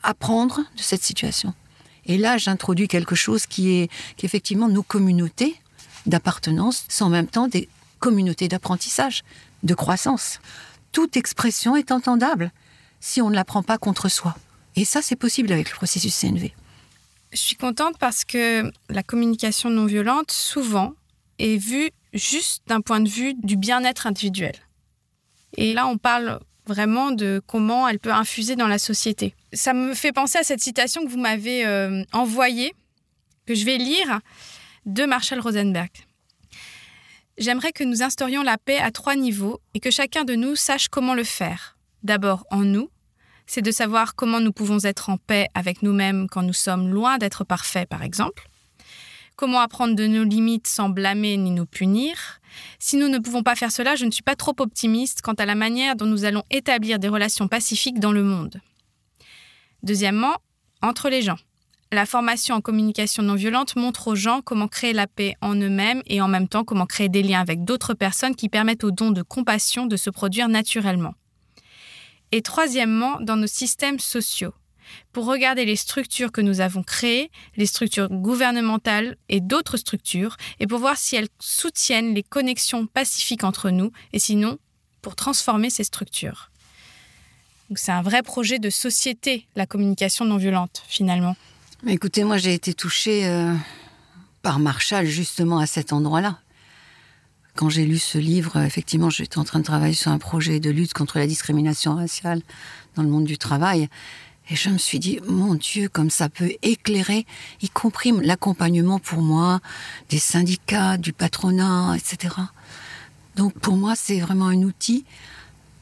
[0.04, 1.54] Apprendre de cette situation.
[2.06, 5.56] Et là, j'introduis quelque chose qui est qu'effectivement nos communautés
[6.06, 7.68] d'appartenance sont en même temps des
[8.00, 9.24] communautés d'apprentissage,
[9.64, 10.40] de croissance.
[10.96, 12.54] Toute expression est entendable
[13.02, 14.34] si on ne la prend pas contre soi.
[14.78, 16.54] Et ça, c'est possible avec le processus CNV.
[17.34, 20.94] Je suis contente parce que la communication non violente, souvent,
[21.38, 24.56] est vue juste d'un point de vue du bien-être individuel.
[25.58, 29.36] Et là, on parle vraiment de comment elle peut infuser dans la société.
[29.52, 32.74] Ça me fait penser à cette citation que vous m'avez euh, envoyée,
[33.46, 34.22] que je vais lire,
[34.86, 35.92] de Marshall Rosenberg.
[37.38, 40.88] J'aimerais que nous instaurions la paix à trois niveaux et que chacun de nous sache
[40.88, 41.78] comment le faire.
[42.02, 42.90] D'abord en nous,
[43.46, 47.18] c'est de savoir comment nous pouvons être en paix avec nous-mêmes quand nous sommes loin
[47.18, 48.48] d'être parfaits, par exemple.
[49.36, 52.40] Comment apprendre de nos limites sans blâmer ni nous punir.
[52.80, 55.46] Si nous ne pouvons pas faire cela, je ne suis pas trop optimiste quant à
[55.46, 58.62] la manière dont nous allons établir des relations pacifiques dans le monde.
[59.84, 60.38] Deuxièmement,
[60.82, 61.38] entre les gens.
[61.96, 66.02] La formation en communication non violente montre aux gens comment créer la paix en eux-mêmes
[66.08, 69.12] et en même temps comment créer des liens avec d'autres personnes qui permettent au don
[69.12, 71.14] de compassion de se produire naturellement.
[72.34, 74.54] Et troisièmement, dans nos systèmes sociaux,
[75.14, 80.68] pour regarder les structures que nous avons créées, les structures gouvernementales et d'autres structures, et
[80.68, 84.58] pour voir si elles soutiennent les connexions pacifiques entre nous, et sinon,
[85.02, 86.52] pour transformer ces structures.
[87.74, 91.38] C'est un vrai projet de société, la communication non violente, finalement.
[91.84, 93.54] Écoutez, moi j'ai été touchée euh,
[94.42, 96.40] par Marshall justement à cet endroit-là.
[97.54, 100.72] Quand j'ai lu ce livre, effectivement, j'étais en train de travailler sur un projet de
[100.72, 102.42] lutte contre la discrimination raciale
[102.96, 103.88] dans le monde du travail.
[104.50, 107.26] Et je me suis dit, mon Dieu, comme ça peut éclairer,
[107.62, 109.60] y compris l'accompagnement pour moi
[110.10, 112.36] des syndicats, du patronat, etc.
[113.36, 115.06] Donc pour moi, c'est vraiment un outil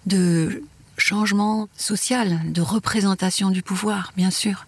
[0.05, 0.63] de
[0.97, 4.65] changement social, de représentation du pouvoir, bien sûr.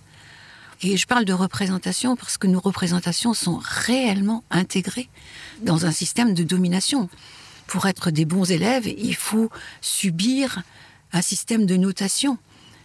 [0.87, 5.09] Et je parle de représentation parce que nos représentations sont réellement intégrées
[5.63, 7.09] dans un système de domination.
[7.65, 9.49] Pour être des bons élèves, il faut
[9.81, 10.61] subir
[11.11, 12.37] un système de notation.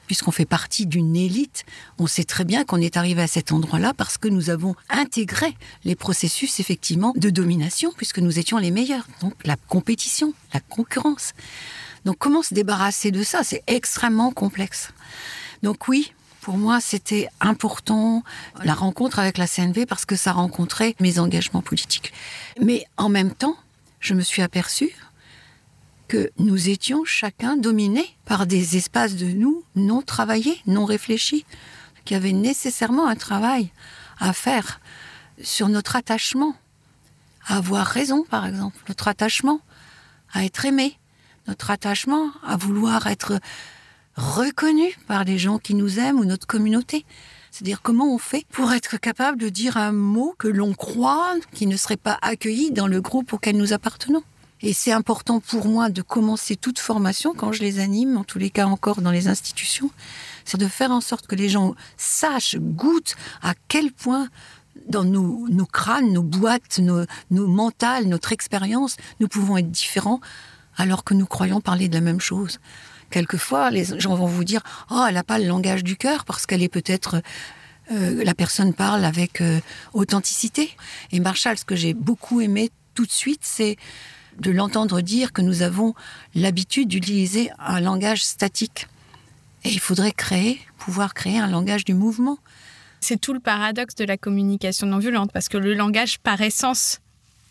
[0.07, 1.65] Puisqu'on fait partie d'une élite,
[1.99, 5.55] on sait très bien qu'on est arrivé à cet endroit-là parce que nous avons intégré
[5.85, 9.07] les processus effectivement de domination, puisque nous étions les meilleurs.
[9.21, 11.35] Donc la compétition, la concurrence.
[12.07, 13.45] Donc comment se débarrasser de ça?
[13.45, 14.89] C'est extrêmement complexe.
[15.63, 18.23] Donc oui, pour moi, c'était important
[18.65, 22.13] la rencontre avec la CNV parce que ça rencontrait mes engagements politiques.
[22.61, 23.57] Mais en même temps,
[24.01, 24.91] je me suis aperçue
[26.09, 31.45] que nous étions chacun dominés par des espaces de nous non travaillés, non réfléchis,
[32.05, 33.71] qui avaient nécessairement un travail
[34.19, 34.81] à faire
[35.43, 36.55] sur notre attachement,
[37.47, 39.61] à avoir raison, par exemple, notre attachement
[40.33, 40.99] à être aimé,
[41.47, 43.39] notre attachement à vouloir être
[44.17, 47.05] reconnu par les gens qui nous aiment ou notre communauté.
[47.51, 51.67] C'est-à-dire comment on fait pour être capable de dire un mot que l'on croit qui
[51.67, 54.23] ne serait pas accueilli dans le groupe auquel nous appartenons.
[54.63, 58.39] Et c'est important pour moi de commencer toute formation quand je les anime, en tous
[58.39, 59.91] les cas encore dans les institutions,
[60.45, 64.29] c'est de faire en sorte que les gens sachent, goûtent à quel point
[64.89, 70.21] dans nos, nos crânes, nos boîtes, nos, nos mentales, notre expérience, nous pouvons être différents
[70.77, 72.59] alors que nous croyons parler de la même chose.
[73.11, 76.47] Quelquefois, les gens vont vous dire Oh, elle n'a pas le langage du cœur parce
[76.47, 77.23] qu'elle est peut-être.
[77.93, 79.61] euh, la personne parle avec euh,
[79.93, 80.71] authenticité.
[81.11, 83.77] Et Marshall, ce que j'ai beaucoup aimé tout de suite, c'est
[84.39, 85.95] de l'entendre dire que nous avons
[86.35, 88.87] l'habitude d'utiliser un langage statique.
[89.65, 92.39] Et il faudrait créer, pouvoir créer un langage du mouvement.
[93.01, 97.01] C'est tout le paradoxe de la communication non violente, parce que le langage, par essence,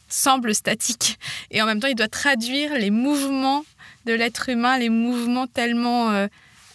[0.08, 1.20] semble statique.
[1.52, 3.64] Et en même temps, il doit traduire les mouvements
[4.10, 6.28] de l'être humain, les mouvements tellement euh,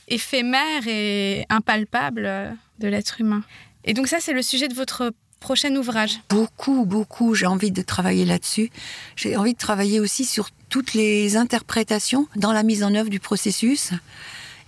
[0.06, 3.42] éphémères et impalpables euh, de l'être humain.
[3.84, 6.20] Et donc ça, c'est le sujet de votre prochain ouvrage.
[6.30, 8.70] Beaucoup, beaucoup, j'ai envie de travailler là-dessus.
[9.16, 13.18] J'ai envie de travailler aussi sur toutes les interprétations dans la mise en œuvre du
[13.18, 13.90] processus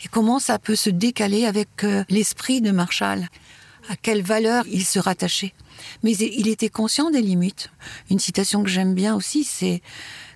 [0.05, 3.29] et comment ça peut se décaler avec euh, l'esprit de Marshall,
[3.89, 5.55] à quelle valeur il se rattachait.
[6.03, 7.71] Mais il était conscient des limites.
[8.11, 9.83] Une citation que j'aime bien aussi, c'est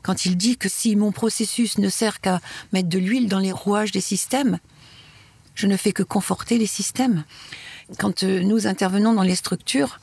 [0.03, 2.40] quand il dit que si mon processus ne sert qu'à
[2.72, 4.59] mettre de l'huile dans les rouages des systèmes,
[5.55, 7.24] je ne fais que conforter les systèmes.
[7.98, 10.01] Quand euh, nous intervenons dans les structures,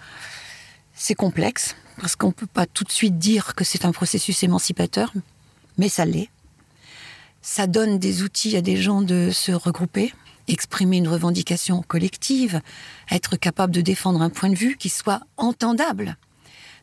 [0.94, 4.44] c'est complexe, parce qu'on ne peut pas tout de suite dire que c'est un processus
[4.44, 5.14] émancipateur,
[5.78, 6.30] mais ça l'est.
[7.42, 10.14] Ça donne des outils à des gens de se regrouper,
[10.48, 12.62] exprimer une revendication collective,
[13.10, 16.18] être capable de défendre un point de vue qui soit entendable.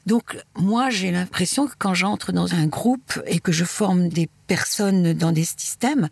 [0.06, 4.28] Donc moi j'ai l'impression que quand j'entre dans un groupe et que je forme des
[4.46, 6.08] personnes dans des systèmes,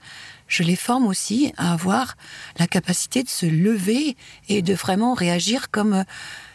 [0.49, 2.17] je les forme aussi à avoir
[2.59, 4.17] la capacité de se lever
[4.49, 6.05] et de vraiment réagir comme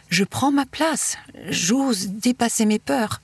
[0.10, 1.18] je prends ma place,
[1.50, 3.22] j'ose dépasser mes peurs.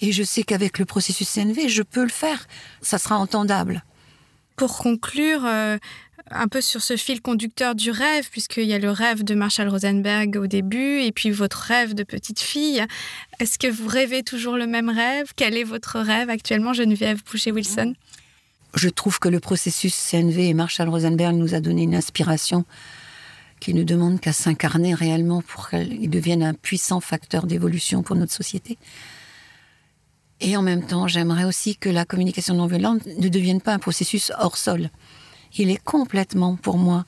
[0.00, 2.46] Et je sais qu'avec le processus CNV, je peux le faire,
[2.80, 3.84] ça sera entendable.
[4.56, 5.78] Pour conclure, euh,
[6.34, 9.68] un peu sur ce fil conducteur du rêve, puisqu'il y a le rêve de Marshall
[9.68, 12.84] Rosenberg au début, et puis votre rêve de petite fille.
[13.40, 15.32] Est-ce que vous rêvez toujours le même rêve?
[15.36, 17.94] Quel est votre rêve actuellement, Geneviève Boucher-Wilson
[18.74, 22.64] Je trouve que le processus CNV et Marshall Rosenberg nous a donné une inspiration
[23.60, 28.32] qui ne demande qu'à s'incarner réellement pour qu'il devienne un puissant facteur d'évolution pour notre
[28.32, 28.76] société.
[30.40, 33.78] Et en même temps, j'aimerais aussi que la communication non violente ne devienne pas un
[33.78, 34.90] processus hors sol
[35.56, 37.04] il est complètement, pour moi,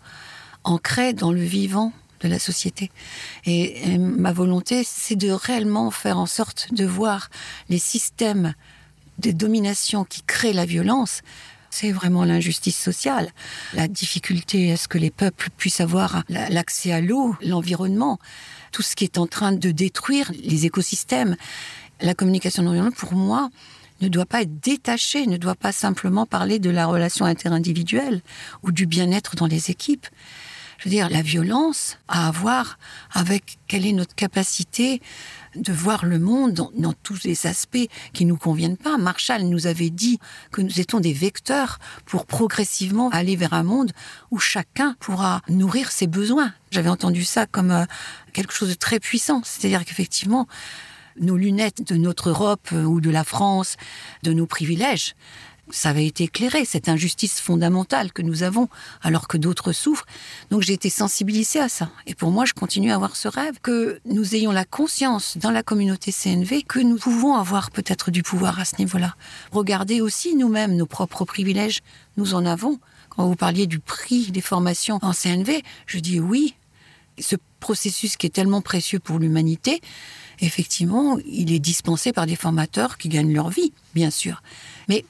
[0.65, 2.91] ancré dans le vivant de la société.
[3.45, 7.31] Et, ma volonté, c'est de réellement faire en sorte de voir
[7.69, 8.55] les systèmes
[9.19, 11.21] de domination qui créent la violence.
[11.71, 13.33] C'est vraiment l'injustice sociale,
[13.75, 18.19] la difficulté à ce que les peuples puissent avoir l'accès à l'eau, l'environnement,
[18.71, 21.37] tout ce qui est en train de détruire les écosystèmes.
[22.01, 23.51] La communication non pour moi,
[24.01, 28.23] ne doit pas être détaché, ne doit pas simplement parler de la relation interindividuelle
[28.63, 30.07] ou du bien-être dans les équipes.
[30.79, 32.79] Je veux dire, la violence a à voir
[33.13, 35.01] avec quelle est notre capacité
[35.55, 38.99] de voir le monde dans, tous les aspects qui nous conviennent pas.
[38.99, 40.19] Marshall nous avait dit
[40.51, 43.93] que nous étions des vecteurs pour progressivement aller vers un monde
[44.31, 46.53] où chacun pourra nourrir ses besoins.
[46.71, 47.85] J'avais entendu ça comme euh,
[48.33, 49.43] quelque chose de très puissant.
[49.45, 50.49] C'est-à-dire qu'effectivement,
[51.21, 53.77] nos lunettes de notre Europe euh, ou de la France,
[54.23, 55.15] de nos privilèges.
[55.71, 58.69] Ça avait été éclairé, cette injustice fondamentale que nous avons
[59.01, 60.05] alors que d'autres souffrent.
[60.51, 61.91] Donc j'ai été sensibilisée à ça.
[62.07, 65.51] Et pour moi, je continue à avoir ce rêve que nous ayons la conscience dans
[65.51, 69.15] la communauté CNV que nous pouvons avoir peut-être du pouvoir à ce niveau-là.
[69.53, 71.81] Regardez aussi nous-mêmes nos propres privilèges,
[72.19, 72.79] nous en avons.
[73.09, 76.57] Quand vous parliez du prix des formations en CNV, je dis oui,
[77.19, 79.81] ce processus qui est tellement précieux pour l'humanité,
[80.41, 84.43] effectivement, il est dispensé par des formateurs qui gagnent leur vie, bien sûr.
[84.89, 85.05] Mais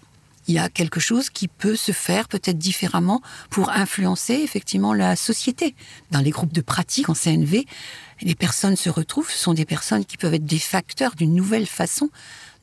[0.47, 5.17] il y a quelque chose qui peut se faire peut-être différemment pour influencer effectivement la
[5.17, 5.75] société.
[6.11, 7.67] Dans les groupes de pratique en CNV,
[8.21, 11.67] les personnes se retrouvent, ce sont des personnes qui peuvent être des facteurs d'une nouvelle
[11.67, 12.11] façon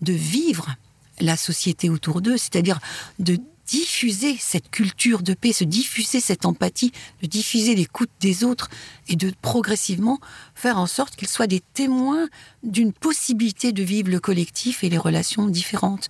[0.02, 0.76] de vivre
[1.20, 2.80] la société autour d'eux, c'est-à-dire
[3.20, 3.40] de
[3.72, 6.92] diffuser cette culture de paix, se diffuser cette empathie,
[7.22, 8.70] de diffuser l'écoute des autres
[9.08, 10.20] et de progressivement
[10.56, 12.28] faire en sorte qu'ils soient des témoins
[12.64, 16.10] d'une possibilité de vivre le collectif et les relations différentes.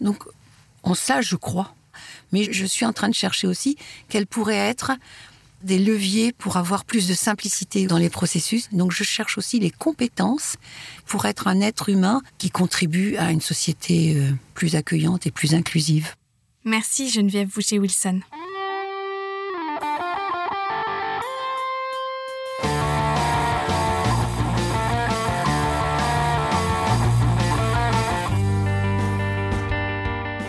[0.00, 0.22] Donc,
[0.84, 1.74] en ça, je crois.
[2.30, 3.76] Mais je suis en train de chercher aussi
[4.08, 4.92] quels pourraient être
[5.64, 8.68] des leviers pour avoir plus de simplicité dans les processus.
[8.72, 10.54] Donc je cherche aussi les compétences
[11.06, 15.54] pour être un être humain qui contribue à une société euh, plus accueillante et plus
[15.54, 16.14] inclusive.
[16.64, 18.20] Merci Geneviève Boucher-Wilson.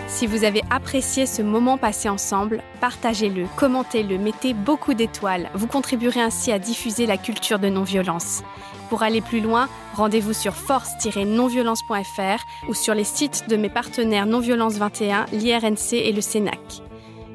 [0.06, 5.50] Si vous avez apprécié ce moment passé ensemble, partagez-le, commentez-le, mettez beaucoup d'étoiles.
[5.54, 8.44] Vous contribuerez ainsi à diffuser la culture de non-violence.
[8.88, 14.74] Pour aller plus loin, rendez-vous sur force-nonviolence.fr ou sur les sites de mes partenaires Non-Violence
[14.74, 16.82] 21, l'IRNC et le CENAC.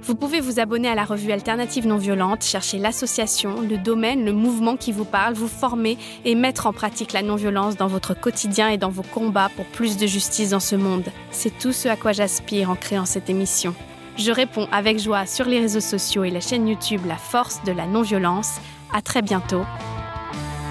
[0.01, 4.31] Vous pouvez vous abonner à la revue Alternative Non Violente, chercher l'association, le domaine, le
[4.31, 8.69] mouvement qui vous parle, vous former et mettre en pratique la non-violence dans votre quotidien
[8.69, 11.05] et dans vos combats pour plus de justice dans ce monde.
[11.31, 13.75] C'est tout ce à quoi j'aspire en créant cette émission.
[14.17, 17.71] Je réponds avec joie sur les réseaux sociaux et la chaîne YouTube La Force de
[17.71, 18.59] la Non-Violence.
[18.93, 19.63] À très bientôt.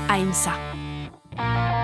[0.08, 0.67] Aïmsa.
[1.38, 1.77] Bye.